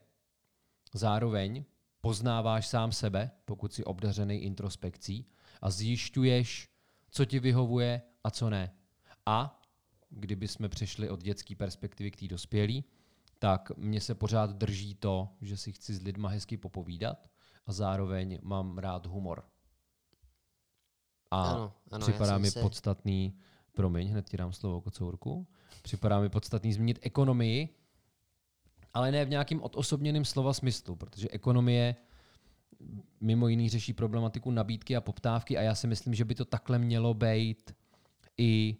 [0.94, 1.64] zároveň
[2.00, 5.26] poznáváš sám sebe, pokud jsi obdařený introspekcí
[5.60, 6.68] a zjišťuješ,
[7.10, 8.74] co ti vyhovuje a co ne.
[9.26, 9.62] A
[10.10, 12.80] kdyby jsme přešli od dětské perspektivy k té dospělé,
[13.38, 17.30] tak mě se pořád drží to, že si chci s lidma hezky popovídat
[17.66, 19.51] a zároveň mám rád humor.
[21.32, 23.34] A Ano, ano, připadá mi se- podstatný,
[23.72, 25.46] promiň, hned ti dám slovo kocourku,
[25.82, 27.68] připadá mi podstatný zmínit ekonomii,
[28.94, 31.96] ale ne v nějakým odosobněném slova smyslu, protože ekonomie
[33.20, 36.78] mimo jiný řeší problematiku nabídky a poptávky a já si myslím, že by to takhle
[36.78, 37.74] mělo být
[38.38, 38.76] i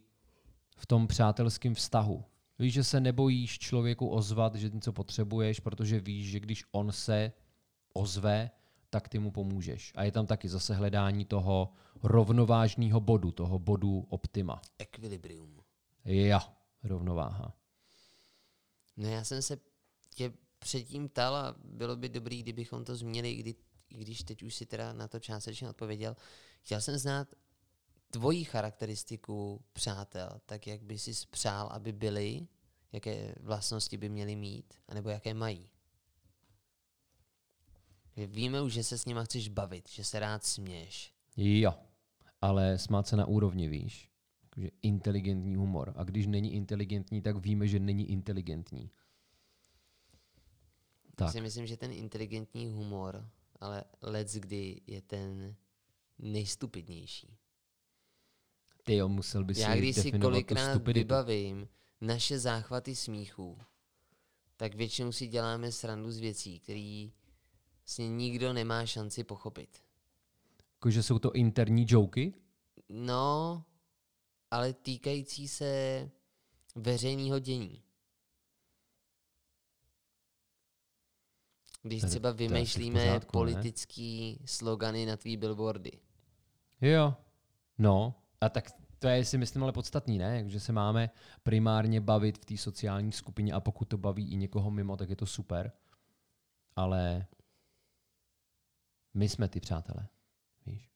[0.77, 2.25] v tom přátelském vztahu.
[2.59, 7.33] Víš, že se nebojíš člověku ozvat, že něco potřebuješ, protože víš, že když on se
[7.93, 8.51] ozve,
[8.93, 9.93] tak ty mu pomůžeš.
[9.97, 14.63] A je tam taky zase hledání toho rovnovážného bodu, toho bodu optima.
[14.79, 15.61] Equilibrium.
[16.05, 16.41] Jo,
[16.85, 17.57] rovnováha.
[18.97, 19.57] No já jsem se
[20.15, 23.55] tě předtím ptal a bylo by dobrý, kdybychom to změnili, i kdy,
[23.89, 26.17] i když teď už si teda na to částečně odpověděl.
[26.63, 27.29] Chtěl jsem znát
[28.11, 32.47] tvoji charakteristiku přátel, tak jak by si přál, aby byli,
[32.93, 35.71] jaké vlastnosti by měli mít, anebo jaké mají.
[38.17, 41.13] Že Víme už, že se s nima chceš bavit, že se rád směješ.
[41.37, 41.75] Jo,
[42.41, 44.09] ale smát se na úrovni, víš.
[44.51, 45.93] Takže inteligentní humor.
[45.97, 48.91] A když není inteligentní, tak víme, že není inteligentní.
[51.15, 51.27] Tak.
[51.27, 51.33] Tak.
[51.33, 53.29] si myslím, že ten inteligentní humor,
[53.61, 55.55] ale let's kdy je ten
[56.19, 57.37] nejstupidnější.
[58.85, 61.69] Ty jo, musel by si Já když si kolikrát vybavím
[62.01, 63.59] naše záchvaty smíchů,
[64.57, 67.09] tak většinou si děláme srandu z věcí, které
[67.83, 69.83] vlastně nikdo nemá šanci pochopit.
[70.75, 72.35] Jakože jsou to interní joky?
[72.89, 73.65] No,
[74.51, 76.11] ale týkající se
[76.75, 77.83] veřejného dění.
[81.83, 83.31] Když třeba vymýšlíme pořádku, ne?
[83.31, 85.91] politický slogany na tvý billboardy.
[86.81, 87.15] Jo.
[87.79, 90.45] No, a tak to je si myslím ale podstatný, ne?
[90.47, 91.11] Že se máme
[91.43, 95.17] primárně bavit v té sociální skupině a pokud to baví i někoho mimo, tak je
[95.17, 95.73] to super.
[96.77, 97.27] Ale
[99.15, 100.09] my jsme ty přátelé,
[100.67, 100.91] víš?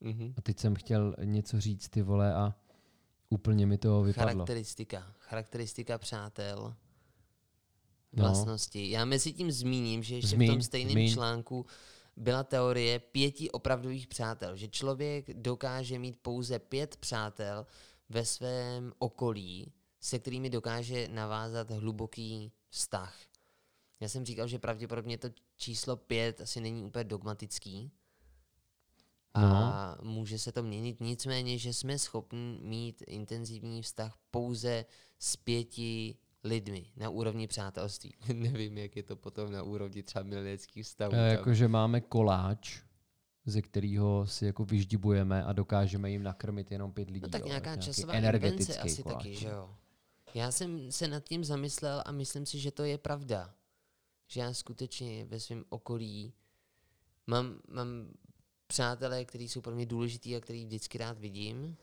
[0.00, 0.34] Mhm.
[0.36, 2.54] A teď jsem chtěl něco říct, ty vole, a
[3.28, 4.32] úplně mi to vypadlo.
[4.32, 5.14] Charakteristika.
[5.18, 6.74] Charakteristika přátel.
[8.12, 8.24] No.
[8.24, 8.90] Vlastnosti.
[8.90, 11.12] Já mezi tím zmíním, že ještě v Zmíň, tom stejném zmíň.
[11.12, 11.66] článku
[12.16, 14.56] byla teorie pěti opravdových přátel.
[14.56, 17.66] Že člověk dokáže mít pouze pět přátel
[18.08, 23.14] ve svém okolí, se kterými dokáže navázat hluboký vztah.
[24.00, 27.92] Já jsem říkal, že pravděpodobně to číslo pět asi není úplně dogmatický.
[29.34, 29.40] A
[30.02, 30.10] No.
[30.10, 34.84] může se to měnit, nicméně, že jsme schopni mít intenzivní vztah pouze
[35.18, 38.14] s pěti lidmi na úrovni přátelství.
[38.32, 41.14] Nevím, jak je to potom na úrovni třeba milionských vztahů.
[41.14, 42.82] E, jakože máme koláč,
[43.46, 47.22] ze kterého si jako vyždibujeme a dokážeme jim nakrmit jenom pět lidí.
[47.22, 49.16] No tak jo, nějaká nějaký časová energetický asi koláč.
[49.18, 49.74] taky, že jo.
[50.34, 53.54] Já jsem se nad tím zamyslel a myslím si, že to je pravda.
[54.28, 56.32] Že já skutečně ve svém okolí
[57.26, 57.88] mám, mám
[58.66, 61.76] přátelé, kteří jsou pro mě důležitý a který vždycky rád vidím,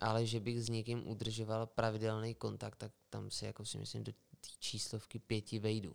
[0.00, 4.12] ale že bych s někým udržoval pravidelný kontakt, tak tam si jako si myslím do
[4.12, 5.94] té číslovky pěti vejdu.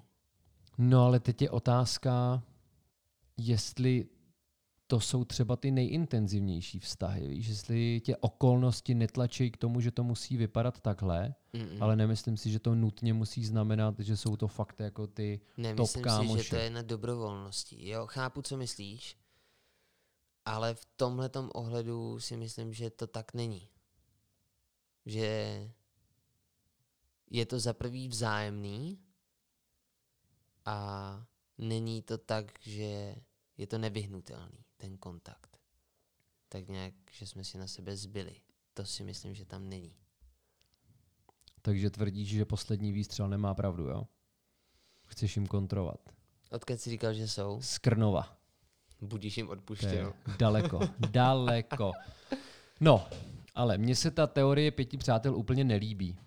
[0.78, 2.44] No ale teď je otázka,
[3.38, 4.08] jestli
[4.88, 7.28] to jsou třeba ty nejintenzivnější vztahy.
[7.28, 11.78] Víš, jestli tě okolnosti netlačí k tomu, že to musí vypadat takhle, Mm-mm.
[11.84, 15.88] ale nemyslím si, že to nutně musí znamenat, že jsou to fakt jako ty Nemyslím
[15.88, 16.50] si, že kámoši.
[16.50, 17.90] to je na dobrovolnosti.
[17.90, 19.18] Jo, chápu, co myslíš,
[20.46, 23.70] ale v tomhle ohledu si myslím, že to tak není.
[25.06, 25.28] Že
[27.30, 29.00] je to za prvý vzájemný
[30.66, 31.26] a
[31.58, 33.16] není to tak, že
[33.58, 35.58] je to nevyhnutelný, ten kontakt.
[36.50, 38.36] Tak nějak, že jsme si na sebe zbyli.
[38.74, 39.96] To si myslím, že tam není.
[41.62, 44.08] Takže tvrdíš, že poslední výstřel nemá pravdu, jo?
[45.06, 46.00] Chceš jim kontrovat.
[46.52, 47.62] Odkud jsi říkal, že jsou?
[47.62, 48.38] Z Krnova.
[49.02, 50.14] Budíš jim odpuštěl.
[50.38, 50.80] daleko,
[51.12, 51.92] daleko.
[52.80, 53.08] No,
[53.56, 56.18] ale mně se ta teorie pěti přátel úplně nelíbí.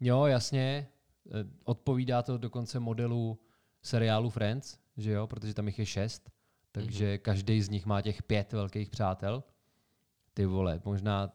[0.00, 0.88] Jo, jasně,
[1.26, 3.40] eh, odpovídá to dokonce modelu
[3.82, 6.30] seriálu Friends, že jo, protože tam jich je šest,
[6.76, 7.18] takže mm-hmm.
[7.18, 9.42] každý z nich má těch pět velkých přátel.
[10.34, 11.32] Ty vole, možná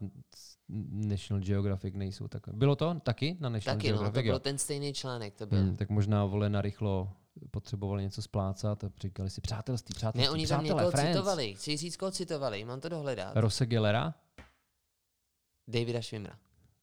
[0.91, 2.43] National Geographic nejsou tak.
[2.54, 4.30] Bylo to taky na National Taky no, to Geographic?
[4.30, 5.60] byl ten stejný článek, to byl.
[5.60, 7.13] Hmm, tak možná vole narychlo
[7.51, 11.12] potřebovali něco splácat a říkali si přátelství, přátelství, Ne, oni tam někoho friends.
[11.17, 11.56] citovali.
[11.56, 13.32] Chci říct, koho citovali, mám to dohledat.
[13.36, 14.13] Rose Gellera?
[15.67, 16.36] Davida Schwimmera.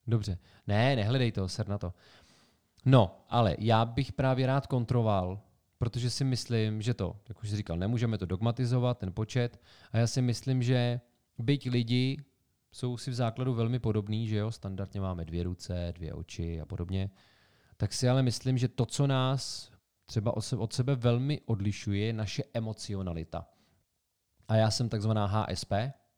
[0.06, 0.38] Dobře.
[0.66, 1.92] Ne, nehledej to, ser na to.
[2.84, 5.40] No, ale já bych právě rád kontroval,
[5.78, 9.60] protože si myslím, že to, jak už říkal, nemůžeme to dogmatizovat, ten počet,
[9.92, 11.00] a já si myslím, že
[11.38, 12.24] byť lidi
[12.72, 16.66] jsou si v základu velmi podobní, že jo, standardně máme dvě ruce, dvě oči a
[16.66, 17.10] podobně,
[17.76, 19.72] tak si ale myslím, že to, co nás
[20.06, 23.46] třeba od sebe velmi odlišuje, je naše emocionalita.
[24.48, 25.72] A já jsem takzvaná HSP,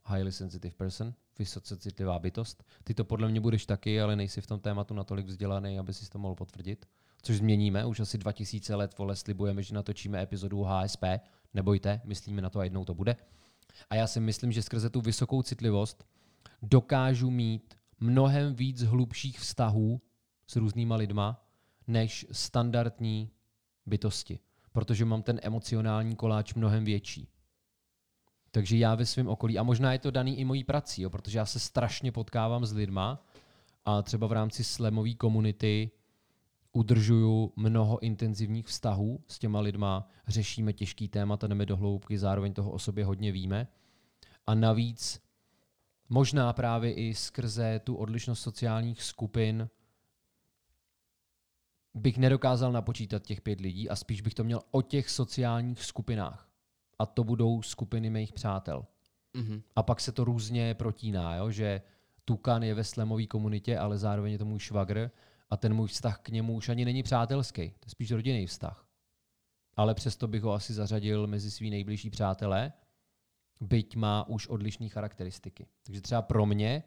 [0.08, 2.64] Highly Sensitive Person, vysoce citlivá bytost.
[2.84, 6.10] Ty to podle mě budeš taky, ale nejsi v tom tématu natolik vzdělaný, aby si
[6.10, 6.86] to mohl potvrdit.
[7.22, 11.04] Což změníme, už asi 2000 let vole slibujeme, že natočíme epizodu HSP.
[11.54, 13.16] Nebojte, myslíme na to a jednou to bude.
[13.90, 16.04] A já si myslím, že skrze tu vysokou citlivost
[16.62, 20.00] dokážu mít mnohem víc hlubších vztahů
[20.46, 21.46] s různýma lidma,
[21.86, 23.30] než standardní
[23.86, 24.38] bytosti.
[24.72, 27.28] Protože mám ten emocionální koláč mnohem větší.
[28.50, 31.38] Takže já ve svém okolí, a možná je to daný i mojí prací, jo, protože
[31.38, 33.26] já se strašně potkávám s lidma
[33.84, 35.90] a třeba v rámci slamové komunity
[36.72, 42.70] udržuju mnoho intenzivních vztahů s těma lidma, řešíme těžký témata, jdeme do hloubky, zároveň toho
[42.70, 43.68] o sobě hodně víme.
[44.46, 45.22] A navíc
[46.08, 49.68] možná právě i skrze tu odlišnost sociálních skupin
[51.94, 56.48] bych nedokázal napočítat těch pět lidí a spíš bych to měl o těch sociálních skupinách.
[56.98, 58.86] A to budou skupiny mých přátel.
[59.34, 59.62] Mhm.
[59.76, 61.50] A pak se to různě protíná, jo?
[61.50, 61.82] že
[62.24, 65.10] Tukan je ve slamové komunitě, ale zároveň je to můj švagr
[65.50, 68.86] a ten můj vztah k němu už ani není přátelský, to je spíš rodinný vztah.
[69.76, 72.72] Ale přesto bych ho asi zařadil mezi svý nejbližší přátelé,
[73.60, 75.66] byť má už odlišné charakteristiky.
[75.82, 76.82] Takže třeba pro mě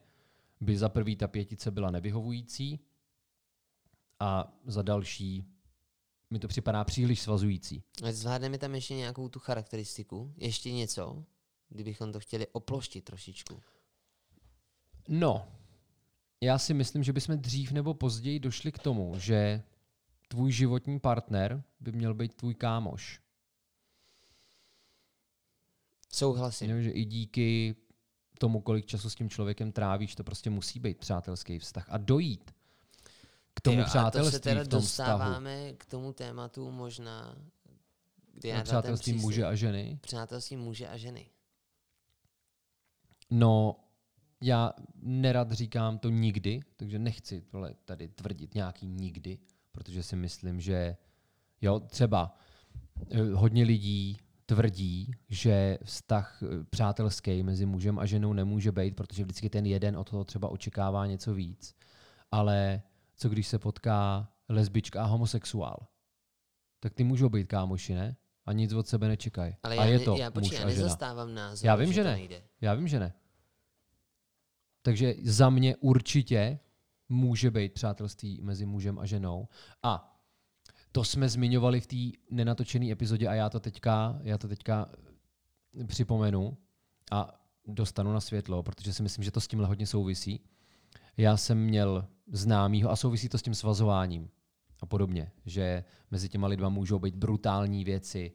[0.61, 2.79] by za prvý ta pětice byla nevyhovující
[4.19, 5.45] a za další
[6.29, 7.83] mi to připadá příliš svazující.
[8.11, 11.23] Zvládneme tam ještě nějakou tu charakteristiku, ještě něco,
[11.69, 13.61] kdybychom to chtěli oploštit trošičku.
[15.07, 15.47] No,
[16.43, 19.63] já si myslím, že bychom dřív nebo později došli k tomu, že
[20.27, 23.19] tvůj životní partner by měl být tvůj kámoš.
[26.13, 26.69] Souhlasím.
[26.69, 27.75] Jo, že i díky
[28.39, 31.85] tomu, kolik času s tím člověkem trávíš, to prostě musí být přátelský vztah.
[31.89, 32.51] A dojít
[33.53, 35.09] k tomu Jo, a to se přátelství teda v tom vztahu.
[35.09, 37.35] dostáváme k tomu tématu možná,
[38.33, 39.99] kdy já přátelství muže a ženy.
[40.01, 41.29] Přátelství muže a ženy.
[43.29, 43.82] No,
[44.45, 49.37] já nerad říkám to nikdy, takže nechci tohle tady tvrdit nějaký nikdy,
[49.71, 50.97] protože si myslím, že
[51.61, 52.37] jo, třeba
[53.11, 59.23] eh, hodně lidí tvrdí, že vztah eh, přátelský mezi mužem a ženou nemůže být, protože
[59.23, 61.75] vždycky ten jeden od toho třeba očekává něco víc.
[62.31, 62.81] Ale
[63.15, 65.87] co když se potká lesbička a homosexuál?
[66.79, 68.15] Tak ty můžou být kámoši, ne?
[68.45, 69.55] A nic od sebe nečekají.
[69.63, 70.83] Ale a já, je to já, muž počkej, já a žena.
[70.83, 72.15] nezastávám názor, Já vím, že to ne.
[72.15, 72.41] nejde.
[72.61, 73.13] Já vím, že ne.
[74.83, 76.59] Takže za mě určitě
[77.09, 79.47] může být přátelství mezi mužem a ženou.
[79.83, 80.19] A
[80.91, 84.89] to jsme zmiňovali v té nenatočené epizodě a já to teďka, já to teďka
[85.87, 86.57] připomenu
[87.11, 90.41] a dostanu na světlo, protože si myslím, že to s tímhle hodně souvisí.
[91.17, 94.29] Já jsem měl známýho a souvisí to s tím svazováním
[94.79, 98.31] a podobně, že mezi těma lidma můžou být brutální věci,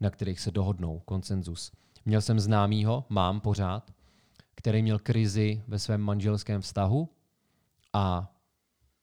[0.00, 1.72] na kterých se dohodnou, konsenzus.
[2.04, 3.90] Měl jsem známýho, mám pořád,
[4.54, 7.08] který měl krizi ve svém manželském vztahu
[7.92, 8.34] a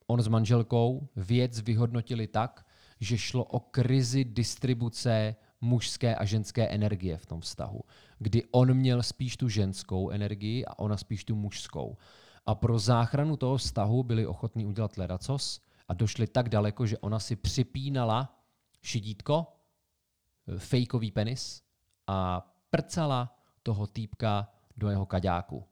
[0.06, 2.66] on s manželkou věc vyhodnotili tak,
[3.00, 7.80] že šlo o krizi distribuce mužské a ženské energie v tom vztahu,
[8.18, 11.96] kdy on měl spíš tu ženskou energii a ona spíš tu mužskou.
[12.46, 17.18] A pro záchranu toho vztahu byli ochotní udělat ledacos a došli tak daleko, že ona
[17.18, 18.40] si připínala
[18.82, 19.46] šidítko,
[20.58, 21.62] fejkový penis
[22.06, 24.48] a prcala toho týpka
[24.80, 25.64] do jeho kaďáku.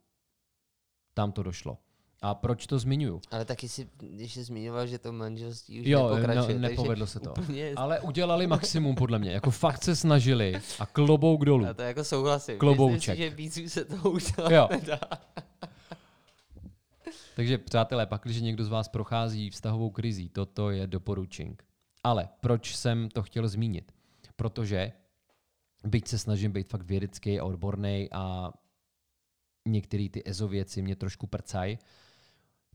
[1.15, 1.79] Tam to došlo.
[2.23, 3.21] A proč to zmiňuju?
[3.31, 6.55] Ale taky si, když jsi zmiňoval, že to manželství už Jo, nepokračuje.
[6.59, 7.31] no, nepovedlo se to.
[7.31, 9.33] Úplně, Ale udělali maximum podle mě.
[9.33, 11.65] Jako fakt se snažili a klobouk dolů.
[11.65, 12.59] já to jako souhlasím.
[12.59, 12.95] Klobouček.
[12.95, 14.69] Myslím si, že víc už se to udělat Jo.
[14.71, 15.01] nedá.
[17.37, 21.65] Takže přátelé, pak, když někdo z vás prochází vztahovou krizí, toto je doporučink.
[22.05, 23.93] Ale proč jsem to chtěl zmínit?
[24.37, 24.93] Protože
[25.85, 28.53] byť se snažím být fakt vědecký a odborný a
[29.69, 31.79] některé ty EZO věci mě trošku prcají,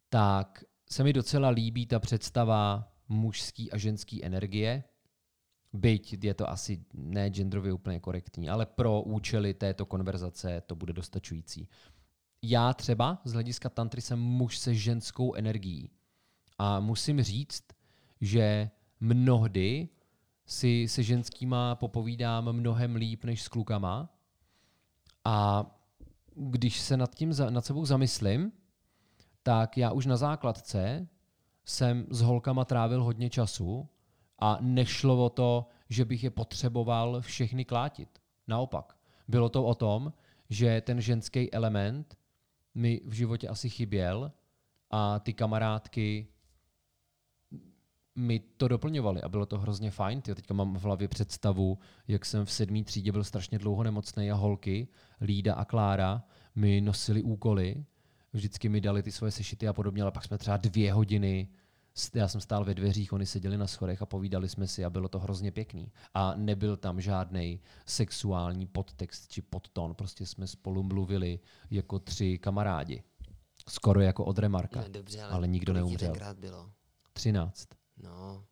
[0.09, 4.83] tak se mi docela líbí ta představa mužský a ženský energie,
[5.73, 10.93] byť je to asi ne genderově úplně korektní, ale pro účely této konverzace to bude
[10.93, 11.69] dostačující.
[12.41, 15.89] Já třeba z hlediska tantry jsem muž se ženskou energií.
[16.57, 17.63] A musím říct,
[18.21, 19.89] že mnohdy
[20.45, 24.09] si se ženskýma popovídám mnohem líp než s klukama.
[25.25, 25.65] A
[26.35, 28.51] když se nad tím za, nad sebou zamyslím,
[29.43, 31.07] tak já už na základce
[31.65, 33.89] jsem s holkama trávil hodně času
[34.39, 38.19] a nešlo o to, že bych je potřeboval všechny klátit.
[38.47, 38.97] Naopak.
[39.27, 40.13] Bylo to o tom,
[40.49, 42.17] že ten ženský element
[42.75, 44.31] mi v životě asi chyběl
[44.91, 46.27] a ty kamarádky
[48.15, 50.21] my to doplňovali a bylo to hrozně fajn.
[50.21, 54.31] Tyjo, teďka mám v hlavě představu, jak jsem v sedmý třídě byl strašně dlouho nemocný
[54.31, 54.87] a holky,
[55.21, 56.23] Lída a Klára,
[56.55, 57.85] mi nosili úkoly,
[58.33, 61.49] vždycky mi dali ty svoje sešity a podobně, ale pak jsme třeba dvě hodiny
[62.13, 65.07] já jsem stál ve dveřích, oni seděli na schodech a povídali jsme si a bylo
[65.07, 65.91] to hrozně pěkný.
[66.13, 71.39] A nebyl tam žádný sexuální podtext či podton, prostě jsme spolu mluvili
[71.71, 73.03] jako tři kamarádi.
[73.69, 76.15] Skoro jako od Remarka, No, dobře, ale, ale nikdo neumřel.
[76.33, 76.71] bylo?
[77.13, 77.67] 13.
[77.97, 78.45] No,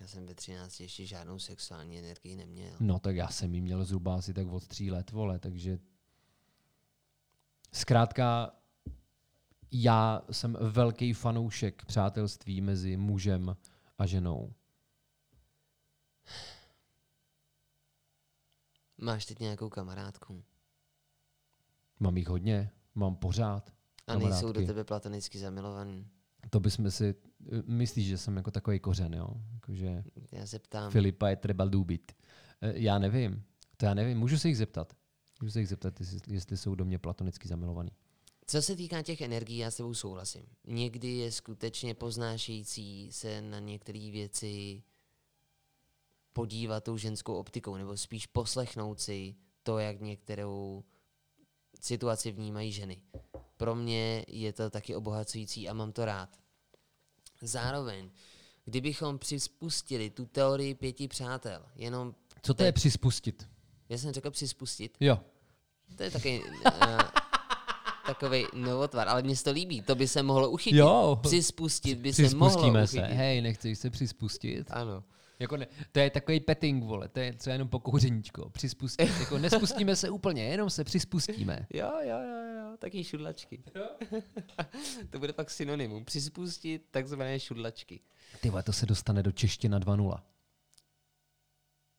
[0.00, 2.76] já jsem ve 13 ještě žádnou sexuální energii neměl.
[2.80, 5.78] No tak já jsem jí měl zhruba asi tak od tří let, vole, takže
[7.72, 8.52] zkrátka
[9.72, 13.56] já jsem velký fanoušek přátelství mezi mužem
[13.98, 14.54] a ženou.
[18.98, 20.44] Máš teď nějakou kamarádku
[22.00, 23.72] Mám jich hodně, mám pořád.
[24.06, 24.66] a nejsou do kamarádky.
[24.66, 26.10] tebe platonicky zamilovaný.
[26.50, 27.14] To bychom si,
[27.66, 29.28] myslíš, že jsem jako takový kořen, jo?
[29.54, 32.12] Jakože Já se ptám, Filipa je třeba důbit.
[32.60, 33.44] Eh, Já nevím,
[33.76, 34.92] to já nevím, můžu se jich zeptat.
[35.40, 37.90] Můžu se jich zeptat, jestli, jestli jsou do mě platonicky zamilovaný.
[38.46, 40.42] co se týká těch energií, já s tebou souhlasím.
[40.66, 44.82] Někdy je skutečně poznášející se na některé věci
[46.32, 50.84] podívat tou ženskou optikou, nebo spíš poslechnout si to, jak některou
[51.80, 53.02] situaci vnímají ženy.
[53.56, 56.28] Pro mě je to taky obohacující a mám to rád.
[57.42, 58.10] Zároveň,
[58.64, 63.48] kdybychom přispustili tu teorii pěti přátel, jenom, Co to je přispustit?
[63.88, 65.20] já jsem řekl přispustit, Jo,
[65.96, 66.98] to je taky uh,
[68.06, 70.78] takový novotvar, ale mně se to líbí, to by se mohlo uchytit.
[70.78, 71.18] Jo.
[71.22, 72.98] Přispustit by se mohlo přispustíme se.
[72.98, 73.16] uchytit.
[73.16, 74.66] Hej, nechceš se přispustit?
[74.70, 75.04] Ano.
[75.38, 78.50] Jako ne, to je takový petting, vole, to je třeba jenom po kouřeníčko.
[78.50, 79.10] Přispustit.
[79.20, 81.66] jako nespustíme se úplně, jenom se přispustíme.
[81.74, 83.64] Jo, jo, jo, jo, taky šudlačky.
[85.10, 86.04] to bude pak synonymum.
[86.04, 88.00] Přispustit takzvané šudlačky.
[88.40, 90.22] Ty to se dostane do čeština 2.0.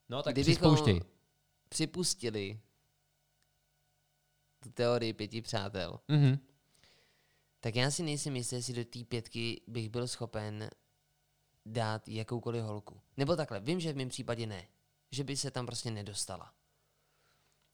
[0.09, 1.01] No tak Kdybychom přispouštěj.
[1.69, 2.59] Připustili
[4.63, 6.37] tu teorii pěti přátel, Mhm.
[7.59, 10.69] tak já si nejsem jistý, jestli do té pětky bych byl schopen
[11.65, 13.01] dát jakoukoliv holku.
[13.17, 14.67] Nebo takhle, vím, že v mém případě ne.
[15.11, 16.53] Že by se tam prostě nedostala.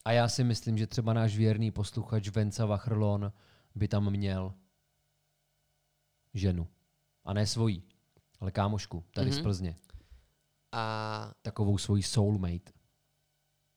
[0.06, 3.34] A já si myslím, že třeba náš věrný posluchač Venca Vachrlon
[3.76, 4.54] by tam měl
[6.34, 6.68] ženu.
[7.24, 7.84] A ne svojí,
[8.40, 9.40] ale kámošku, tady Mhm.
[9.40, 9.76] z Plzně.
[10.72, 12.72] A Takovou svoji soulmate.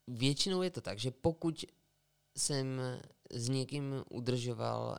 [0.07, 1.65] většinou je to tak, že pokud
[2.37, 2.81] jsem
[3.31, 4.99] s někým udržoval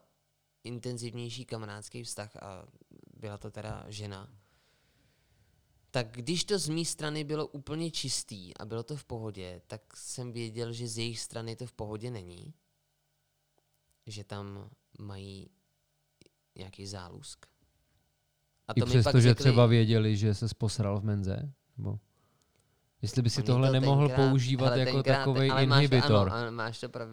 [0.63, 2.67] intenzivnější kamarádský vztah a
[3.19, 4.29] byla to teda žena,
[5.97, 9.81] tak když to z mé strany bylo úplně čistý a bylo to v pohodě, tak
[9.95, 12.53] jsem věděl, že z jejich strany to v pohodě není.
[14.07, 15.49] Že tam mají
[16.55, 17.45] nějaký zálusk.
[18.67, 21.51] A I přesto, že třeba věděli, že se posral v menze?
[21.77, 21.99] Nebo
[23.01, 26.29] jestli by si tohle to nemohl tenkrát- používat hele, jako takový ale máš to- inhibitor.
[26.29, 27.09] Ano, máš to prav,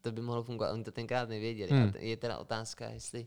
[0.00, 1.70] to by mohlo fungovat, oni to tenkrát nevěděli.
[1.70, 1.82] Hmm.
[1.82, 1.92] Hmm.
[1.96, 3.26] Je teda otázka, jestli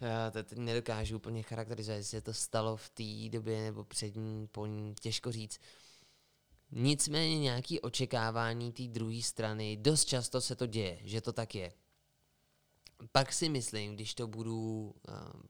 [0.00, 4.16] já to teď nedokážu úplně charakterizovat, jestli se to stalo v té době nebo před
[4.16, 5.60] ní, po ní, těžko říct.
[6.70, 11.72] Nicméně nějaké očekávání té druhé strany, dost často se to děje, že to tak je.
[13.12, 15.42] Pak si myslím, když to budu, uh,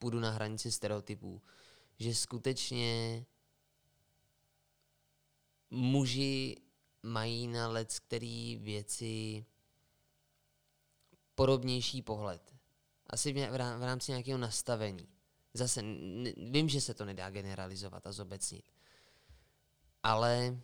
[0.00, 1.42] budu na hranici stereotypů,
[1.98, 3.24] že skutečně
[5.70, 6.56] muži
[7.02, 9.44] mají na let který věci
[11.34, 12.53] podobnější pohled.
[13.14, 15.08] Asi v, rámci nějakého nastavení.
[15.54, 15.82] Zase
[16.50, 18.64] vím, že se to nedá generalizovat a zobecnit.
[20.02, 20.58] Ale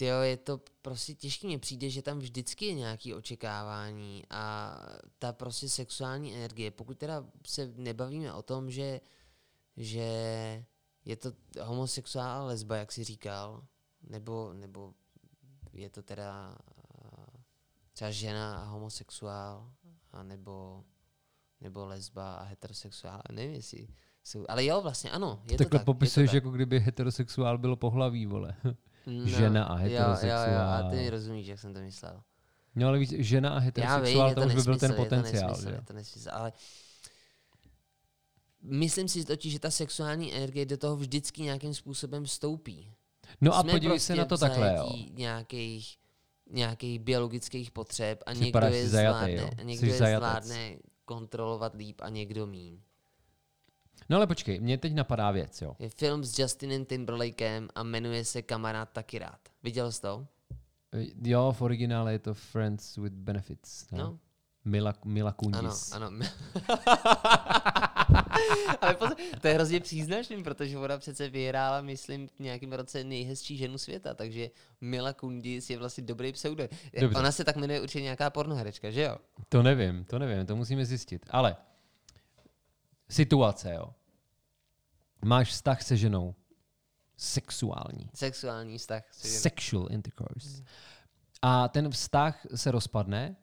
[0.00, 1.46] Tyjo, je to prostě těžké.
[1.46, 4.74] Mně přijde, že tam vždycky je nějaké očekávání a
[5.18, 9.00] ta prostě sexuální energie, pokud teda se nebavíme o tom, že,
[9.76, 10.04] že
[11.04, 13.66] je to homosexuál lesba, jak jsi říkal,
[14.02, 14.94] nebo, nebo
[15.72, 16.58] je to teda
[17.92, 19.72] třeba žena a homosexuál,
[20.12, 20.84] a nebo,
[21.60, 23.88] nebo lesba a heterosexuál, nevím jestli
[24.24, 25.84] jsou, ale jo, vlastně ano, je Takhle to tak.
[25.84, 26.44] popisuješ, je to tak.
[26.44, 28.54] jako kdyby heterosexuál bylo pohlaví, vole.
[29.06, 30.90] No, žena a Jo, jo, jo, a heterosexuál.
[30.90, 32.22] ty mi rozumíš, jak jsem to myslel.
[32.74, 35.02] No ale víš, žena a vím, heterosexuál, je to to už by byl ten nesmysl,
[35.04, 35.74] potenciál, je to nesmysl, že?
[35.76, 36.52] je to nesmysl, ale
[38.62, 42.94] myslím si totiž, že ta sexuální energie do toho vždycky nějakým způsobem vstoupí.
[43.40, 44.90] No a Jsme podívej prostě se na to v takhle, jo.
[45.10, 45.96] nějakých,
[46.50, 50.44] nějakých biologických potřeb a někdo je zajatý, zvládne, a někdo Jsi je zajatec.
[50.44, 52.78] zvládne kontrolovat líp a někdo míň.
[54.08, 55.76] No ale počkej, mně teď napadá věc, jo.
[55.78, 59.38] Je film s Justinem Timberlakem a jmenuje se Kamarád taky rád.
[59.62, 60.26] Viděl jsi to?
[61.24, 63.90] Jo, v originále je to Friends with Benefits.
[63.90, 63.98] Ne?
[63.98, 64.18] No.
[64.64, 65.92] Mila, Mila Ano, Kunis.
[65.92, 66.10] ano.
[68.80, 73.56] Ale pozor, to je hrozně příznačný, protože ona přece vyhrála, myslím, v nějakém roce nejhezčí
[73.56, 74.50] ženu světa, takže
[74.80, 76.68] Mila Kundis je vlastně dobrý pseudo.
[77.00, 77.18] Dobře.
[77.18, 79.16] Ona se tak jmenuje určitě nějaká pornoherečka, že jo?
[79.48, 81.26] To nevím, to nevím, to musíme zjistit.
[81.30, 81.56] Ale
[83.08, 83.94] situace, jo.
[85.24, 86.34] Máš vztah se ženou.
[87.16, 88.10] Sexuální.
[88.14, 89.02] Sexuální vztah.
[89.10, 89.40] s ženou.
[89.40, 90.62] Sexual intercourse.
[91.42, 93.36] A ten vztah se rozpadne,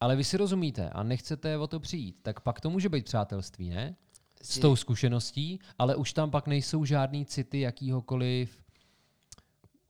[0.00, 3.70] ale vy si rozumíte a nechcete o to přijít, tak pak to může být přátelství,
[3.70, 3.96] ne?
[4.42, 8.62] S tou zkušeností, ale už tam pak nejsou žádný city jakýhokoliv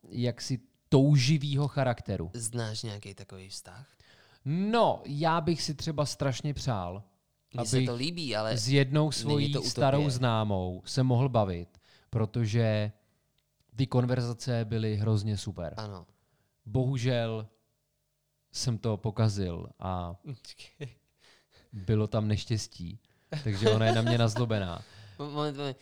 [0.08, 2.30] jaksi touživýho charakteru.
[2.34, 3.86] Znáš nějaký takový vztah?
[4.44, 7.02] No, já bych si třeba strašně přál,
[7.54, 11.78] Mně se to líbí, ale s jednou svojí to starou známou se mohl bavit,
[12.10, 12.92] protože
[13.76, 15.74] ty konverzace byly hrozně super.
[15.76, 16.06] ano.
[16.66, 17.48] Bohužel
[18.52, 20.14] jsem to pokazil a
[21.72, 23.00] bylo tam neštěstí,
[23.44, 24.84] takže ona je na mě nazlobená.
[25.18, 25.76] Moment, moment.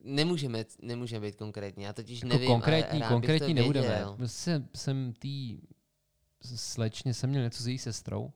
[0.00, 1.84] Nemůžeme, nemůžeme být konkrétní.
[1.84, 3.88] Já totiž Jako nevím, konkrétní, ale konkrétní nebudeme.
[3.88, 4.16] věděl.
[4.26, 5.58] Jsem, jsem tý
[6.56, 8.32] slečně, jsem měl něco s její sestrou,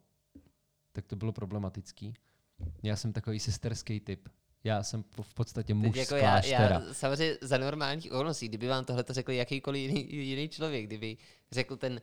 [0.93, 2.15] tak to bylo problematický.
[2.83, 4.29] Já jsem takový sesterský typ.
[4.65, 8.69] Já jsem v podstatě muž Teď z jako já, já, samozřejmě za normálních okolností, kdyby
[8.69, 11.17] vám tohle to řekl jakýkoliv jiný, jiný člověk, kdyby
[11.53, 12.01] řekl ten,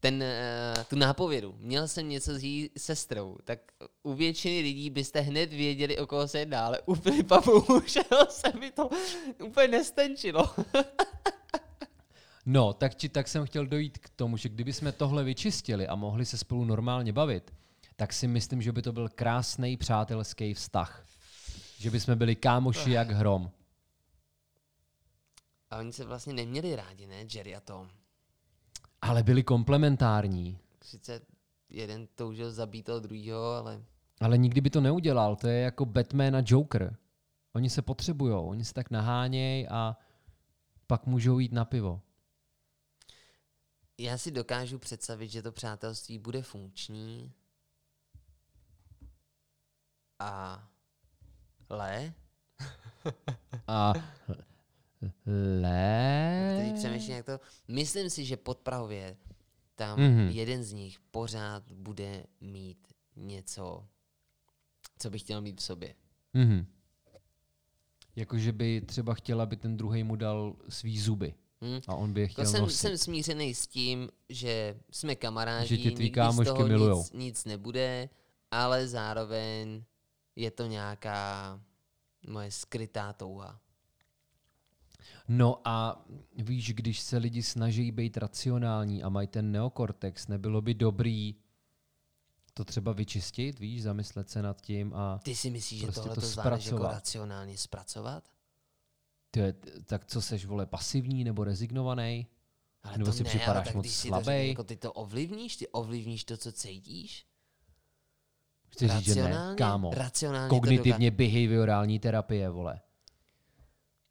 [0.00, 3.58] ten, uh, tu nápovědu, měl jsem něco s její sestrou, tak
[4.02, 8.52] u většiny lidí byste hned věděli, o koho se jedná, ale u Filipa bohužel se
[8.60, 8.90] mi to
[9.44, 10.54] úplně nestenčilo.
[12.46, 15.94] No, tak, či, tak jsem chtěl dojít k tomu, že kdyby jsme tohle vyčistili a
[15.94, 17.54] mohli se spolu normálně bavit,
[17.96, 21.04] tak si myslím, že by to byl krásný přátelský vztah.
[21.78, 23.50] Že by jsme byli kámoši jak hrom.
[25.70, 27.90] A oni se vlastně neměli rádi, ne, Jerry a Tom.
[29.08, 30.58] Ale byli komplementární.
[30.82, 31.20] Sice
[31.68, 33.82] jeden toužil zabít toho druhého, ale
[34.20, 35.36] Ale nikdy by to neudělal.
[35.36, 36.96] To je jako Batman a Joker.
[37.52, 39.96] Oni se potřebujou, oni se tak nahánějí a
[40.86, 42.00] pak můžou jít na pivo.
[43.98, 47.32] já si dokážu představit, že to přátelství bude funkční.
[50.18, 50.62] A
[51.70, 52.14] le,
[53.66, 53.92] A
[55.60, 56.56] le...
[56.64, 57.40] teď přemýšlím, jak to...
[57.68, 59.16] Myslím si, že pod Prahově
[59.74, 60.18] tam Mhm.
[60.18, 60.30] mm-hmm.
[60.34, 62.78] jeden z nich pořád bude mít
[63.16, 63.86] něco,
[64.98, 65.94] co by chtěl mít v sobě.
[66.34, 66.66] Mhm.
[68.16, 71.34] Jakože by třeba chtěla, aby ten druhý mu dal svý zuby.
[71.64, 71.80] Hm?
[71.88, 72.76] A on by je Jako chtěl jsem, nosit.
[72.78, 76.98] jsem smířený s tím, že jsme kamarádi, Že tě tvý nikdy z toho milujou.
[76.98, 78.08] nic, nic nebude,
[78.50, 79.82] ale zároveň
[80.36, 81.60] je to nějaká
[82.28, 83.60] moje skrytá touha.
[85.28, 86.04] No a
[86.36, 91.34] víš, když se lidi snaží být racionální a mají ten neokortex, nebylo by dobrý
[92.54, 96.14] to třeba vyčistit, víš, zamyslet se nad tím a Ty si myslíš, že Prostě tohle
[96.14, 98.24] to zvládneš jako racionálně zpracovat?
[99.30, 99.54] ty, je-
[99.84, 102.26] tak co seš, vole, pasivní nebo rezignovaný?
[102.82, 105.68] Ale Nebo to si ne, připadáš ale moc to řekne, jako ty to ovlivníš, ty
[105.68, 107.26] ovlivníš to, co cítíš?
[108.68, 109.90] Chci říct, že ne, kámo.
[109.94, 112.80] Racionálně Kognitivně behaviorální terapie, vole.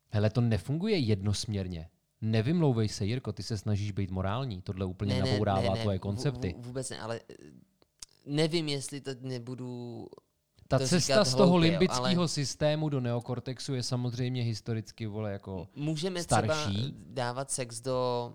[0.10, 1.90] Hele, to nefunguje jednosměrně.
[2.22, 4.62] Nevymlouvej se, Jirko, ty se snažíš být morální.
[4.62, 6.56] Tohle úplně nabourává tvoje vů- koncepty.
[6.58, 7.36] vů- Vůbec ne, ale eh,
[8.26, 10.08] nevím, jestli to nebudu...
[10.68, 15.32] Ta to cesta z toho hloupě, limbického ale- systému do neokortexu je samozřejmě historicky, vole,
[15.32, 15.68] jako...
[15.76, 16.74] Můžeme starší.
[16.74, 18.34] třeba dávat sex do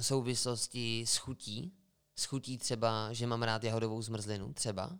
[0.00, 1.72] souvislosti s chutí.
[2.18, 4.98] S chutí třeba, že mám rád jahodovou zmrzlinu, třeba.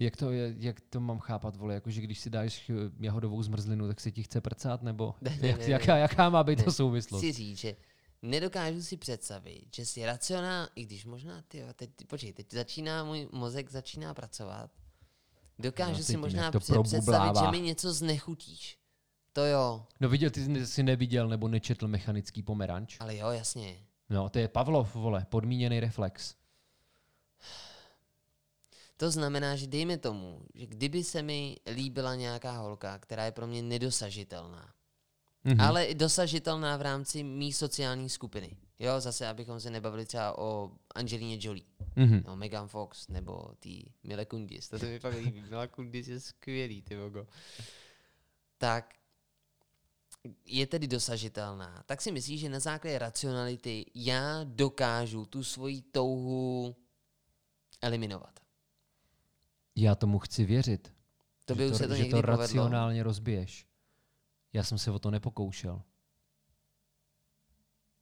[0.00, 2.70] Jak to, je, jak to mám chápat, vole, jako že když si dáš
[3.00, 5.70] jahodovou zmrzlinu, tak se ti chce prcát, nebo Ne, ne, jak, ne, ne.
[5.72, 7.20] jaká, jaká má být Ne, to souvislost?
[7.20, 7.76] Chci říct, že
[8.22, 13.28] nedokážu si představit, že si racionál, i když možná, ty teď, počkej, teď začíná můj
[13.32, 14.70] mozek začíná pracovat.
[15.58, 18.78] Dokážu Já si možná to pře- představit, že mi něco znechutíš.
[19.32, 22.96] To jo, No viděl, ty jsi neviděl nebo nečetl mechanický pomeranč?
[23.00, 23.76] ale jo, jasně.
[24.10, 26.34] No, to je Pavlov, vole, podmíněný reflex.
[29.00, 33.46] To znamená, že dejme tomu, že kdyby se mi líbila nějaká holka, která je pro
[33.46, 34.74] mě nedosažitelná,
[35.44, 35.60] Mhm.
[35.60, 38.56] ale i dosažitelná v rámci mý sociální skupiny.
[38.78, 41.64] Jo, zase, abychom se nebavili třeba o Angelíně Jolie,
[41.96, 42.22] Mhm.
[42.26, 45.40] no, Megan Fox, nebo tý Mile Kundis, to se mi fakt líbí.
[45.42, 47.26] Mila Kundis je skvělý, ty vogo.
[48.58, 48.94] Tak
[50.44, 51.82] je tedy dosažitelná.
[51.86, 56.76] Tak si myslíš, že na základě racionality já dokážu tu svoji touhu
[57.82, 58.40] eliminovat.
[59.80, 60.94] Já tomu chci věřit.
[61.44, 62.36] To by že už se to že to povedlo.
[62.36, 63.66] racionálně rozbiješ.
[64.52, 65.82] Já jsem se o to nepokoušel.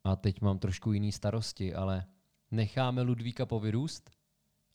[0.05, 2.07] A teď mám trošku jiný starosti, ale
[2.51, 4.11] necháme Ludvíka povyrůst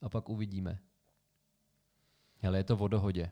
[0.01, 0.79] a pak uvidíme.
[2.47, 3.31] Ale je to o dohodě.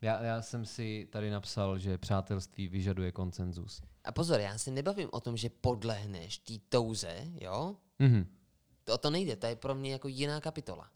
[0.00, 3.82] Já, já jsem si tady napsal, že přátelství vyžaduje konsenzus.
[4.04, 7.76] A pozor, já se nebavím o tom, že podlehneš té touze, jo?
[7.98, 8.36] Mhm.
[8.84, 10.90] To o to nejde, to je pro mě jako jiná kapitola.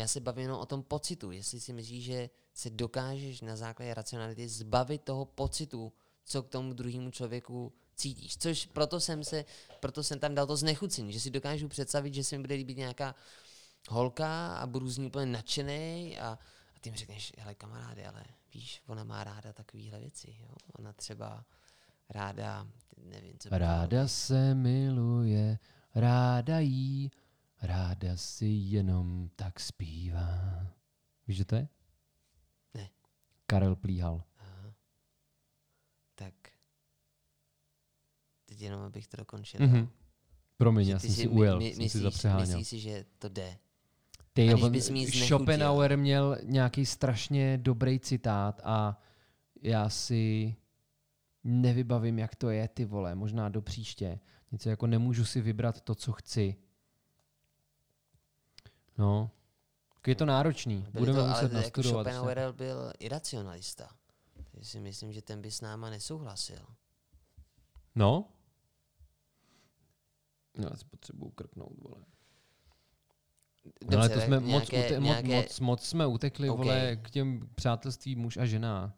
[0.00, 3.94] Já se bavím jenom o tom pocitu, jestli si myslíš, že se dokážeš na základě
[3.94, 5.92] racionality zbavit toho pocitu,
[6.24, 8.36] co k tomu druhému člověku cítíš.
[8.36, 9.44] Což proto jsem, se,
[9.80, 12.76] proto jsem tam dal to znechucení, že si dokážu představit, že se mi bude líbit
[12.76, 13.14] nějaká
[13.88, 16.38] holka a budu z ní úplně nadšený a,
[16.76, 18.24] a ty mi řekneš, hele kamaráde, ale
[18.54, 20.48] víš, ona má ráda takovéhle věci, jo?
[20.72, 21.44] Ona třeba
[22.08, 23.58] ráda, nevím, co bylo.
[23.58, 25.58] Ráda se miluje,
[25.94, 27.10] ráda jí,
[27.62, 30.66] ráda si jenom tak zpívá.
[31.26, 31.68] Víš, že to je?
[32.74, 32.90] Ne.
[33.46, 34.24] Karel Plíhal.
[34.38, 34.74] Aha.
[36.14, 36.34] Tak.
[38.46, 39.60] Teď jenom, abych to dokončil.
[39.66, 39.88] Mhm.
[40.56, 42.46] Promiň, Že já jsem si my- ujel, my- jsem si myslíš, zapřeháněl.
[42.58, 43.58] myslíš si, že to jde?
[44.32, 44.80] Ty, on,
[45.10, 49.00] Schopenhauer měl nějaký strašně dobrý citát a
[49.62, 50.54] já si
[51.44, 54.20] nevybavím, jak to je, ty vole, možná do příště.
[54.52, 56.56] Něco jako nemůžu si vybrat to, co chci.
[59.00, 59.30] No,
[60.06, 60.76] je to náročný.
[60.76, 62.06] Byli Budeme to, muset ale jako nastudovat.
[62.06, 63.88] Schopenhauer byl iracionalista.
[64.50, 66.66] Takže si myslím, že ten by s náma nesouhlasil.
[67.94, 68.28] No?
[70.58, 72.04] Já si potřebuju krknout, vole.
[73.80, 76.58] Dobře, ale to jsme moc, nějaké, ute, nějaké, moc, moc, moc jsme utekli, OK.
[76.58, 78.94] vole, k těm přátelství muž a žena.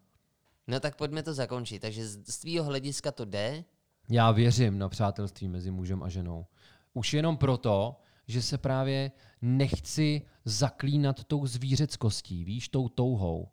[0.67, 1.81] No tak pojďme to zakončit.
[1.81, 3.65] Takže z, z tvýho hlediska to jde.
[4.09, 6.47] Já věřím na přátelství mezi mužem a ženou.
[6.95, 8.01] Už jenom proto,
[8.33, 9.13] že se právě
[9.43, 13.49] nechci zaklínat tou zvířeckostí, víš, tou touhou.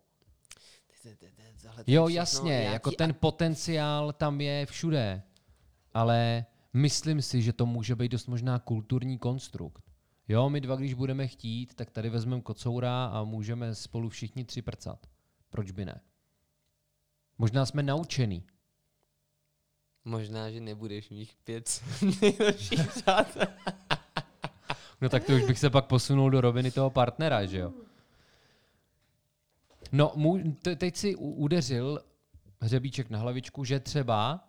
[1.86, 5.22] Jo, jasně, nějaký jako ten potenciál tam je všude.
[5.94, 9.90] Ale myslím si, že to může být dost možná kulturní konstrukt.
[10.28, 14.62] Jo, my dva, když budeme chtít, tak tady vezmeme kocoura a můžeme spolu všichni tři
[14.62, 15.06] prcat.
[15.50, 16.00] Proč by ne?
[17.38, 18.46] Možná jsme naučený.
[20.04, 21.82] Možná, že nebudeš mých pět
[22.22, 23.46] nejlepších přátel.
[25.00, 27.72] No tak to už bych se pak posunul do roviny toho partnera, že jo?
[29.92, 30.14] No,
[30.62, 32.04] te, teď si udeřil
[32.60, 34.48] hřebíček na hlavičku, že třeba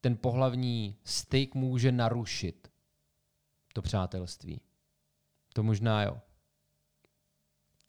[0.00, 2.68] ten pohlavní styk může narušit
[3.72, 4.60] to přátelství.
[5.52, 6.20] To možná jo.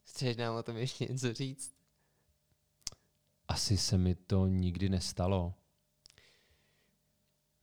[0.02, 1.74] Chceš nám o tom ještě něco říct?
[3.48, 5.54] Asi se mi to nikdy nestalo.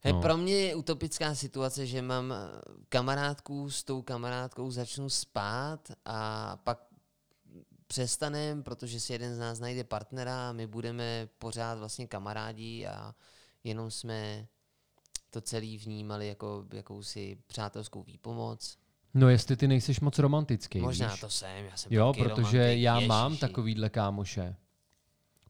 [0.06, 0.22] He, No.
[0.22, 2.38] Pro mě je utopická situace, že mám eh,
[2.90, 6.80] kamarádku, s tou kamarádkou začnu spát a pak
[7.88, 13.16] přestanem, protože si jeden z nás najde partnera a my budeme pořád vlastně kamarádi a
[13.64, 14.48] jenom jsme
[15.30, 18.78] to celý vnímali jako jakousi přátelskou výpomoc.
[19.14, 21.20] No jestli ty nejseš moc romantický, Možná víš?
[21.20, 23.42] to jsem, já jsem Jo, protože romantik, já mám ježiši.
[23.42, 24.56] takovýhle kámoše.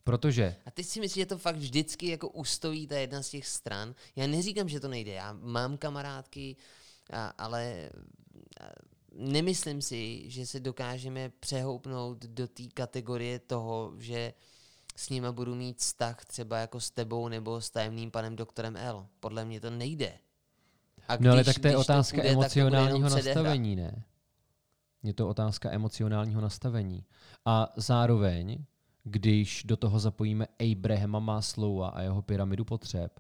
[0.05, 3.47] Protože A teď si myslím, že to fakt vždycky jako ustojí ta jedna z těch
[3.47, 3.95] stran.
[4.15, 5.11] Já neříkám, že to nejde.
[5.11, 6.55] Já mám kamarádky,
[7.13, 7.89] a, ale
[8.61, 8.63] a,
[9.13, 14.33] nemyslím si, že se dokážeme přehoupnout do té kategorie toho, že
[14.95, 19.07] s nima budu mít vztah třeba jako s tebou nebo s tajemným panem doktorem L.
[19.19, 20.13] Podle mě to nejde.
[21.07, 24.03] A No ale když- tak to je když otázka půjde, to jenom emocionálního nastavení, ne?
[25.03, 27.05] Je to otázka emocionálního nastavení.
[27.45, 28.65] A zároveň,
[29.05, 33.19] když do toho zapojíme Abrahama Maslowa a jeho pyramidu potřeb,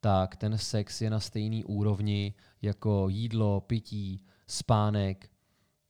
[0.00, 5.30] tak ten sex je na stejný úrovni jako jídlo, pití, spánek.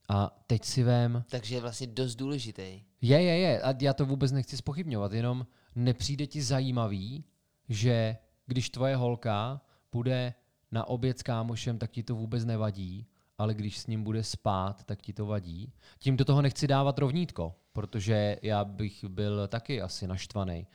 [0.09, 2.83] A teď si vem, Takže je vlastně dost důležitý.
[3.01, 3.61] je, je, je.
[3.61, 7.25] A já to vůbec nechci spochybňovat, jenom nepřijde ti zajímavý,
[7.69, 9.61] že když tvoje holka
[9.91, 10.33] bude
[10.71, 13.07] na oběd s kámošem, tak ti to vůbec nevadí,
[13.41, 15.73] ale když s ním bude spát, tak ti to vadí.
[15.99, 20.67] Tím do toho nechci dávat rovnítko, protože já bych byl taky asi naštvaný.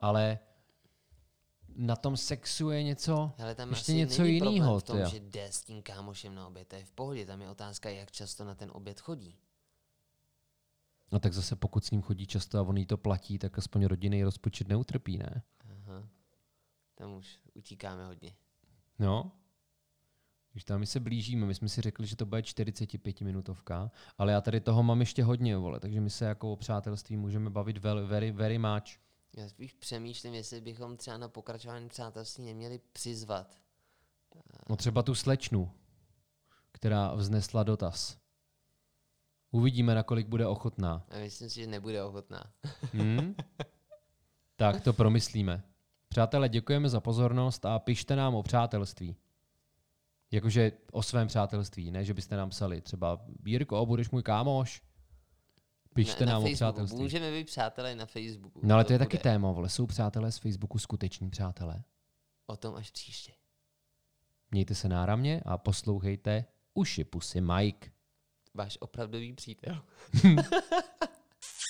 [0.00, 0.38] Ale
[1.76, 4.78] na tom sexu je něco, Ale tam ještě asi něco jiného.
[4.78, 5.08] v tom, tyjo.
[5.08, 6.68] že jde s tím kámošem na oběd.
[6.68, 9.38] To je v pohodě, tam je otázka, jak často na ten oběd chodí.
[11.12, 13.84] No tak zase pokud s ním chodí často a on jí to platí, tak aspoň
[13.84, 15.42] rodinný rozpočet neutrpí, ne?
[15.64, 16.08] Aha.
[16.94, 18.32] Tam už utíkáme hodně.
[18.98, 19.32] No.
[20.52, 24.32] Když tam my se blížíme, my jsme si řekli, že to bude 45 minutovka, ale
[24.32, 27.78] já tady toho mám ještě hodně, vole, takže my se jako o přátelství můžeme bavit
[27.78, 28.98] very, very, very much.
[29.36, 33.56] Já spíš přemýšlím, jestli bychom třeba na pokračování přátelství neměli přizvat.
[34.68, 35.70] No třeba tu slečnu,
[36.72, 38.18] která vznesla dotaz.
[39.50, 41.06] Uvidíme, nakolik bude ochotná.
[41.10, 42.52] A myslím si, že nebude ochotná.
[42.92, 43.34] Hmm?
[44.56, 45.62] tak to promyslíme.
[46.08, 49.16] Přátelé, děkujeme za pozornost a pište nám o přátelství.
[50.30, 54.82] Jakože o svém přátelství, ne, že byste nám psali třeba Bírko, budeš můj kámoš.
[55.94, 56.56] Pište na, nám na o Facebooku.
[56.56, 57.02] přátelství.
[57.02, 58.60] Můžeme být přátelé na Facebooku.
[58.62, 59.22] No ale to je taky bude.
[59.22, 59.68] téma, vole.
[59.68, 61.82] Jsou přátelé z Facebooku skuteční přátelé?
[62.46, 63.32] O tom až příště.
[64.50, 67.90] Mějte se náramně a poslouchejte Uši pusy Mike.
[68.54, 69.82] Váš opravdový přítel.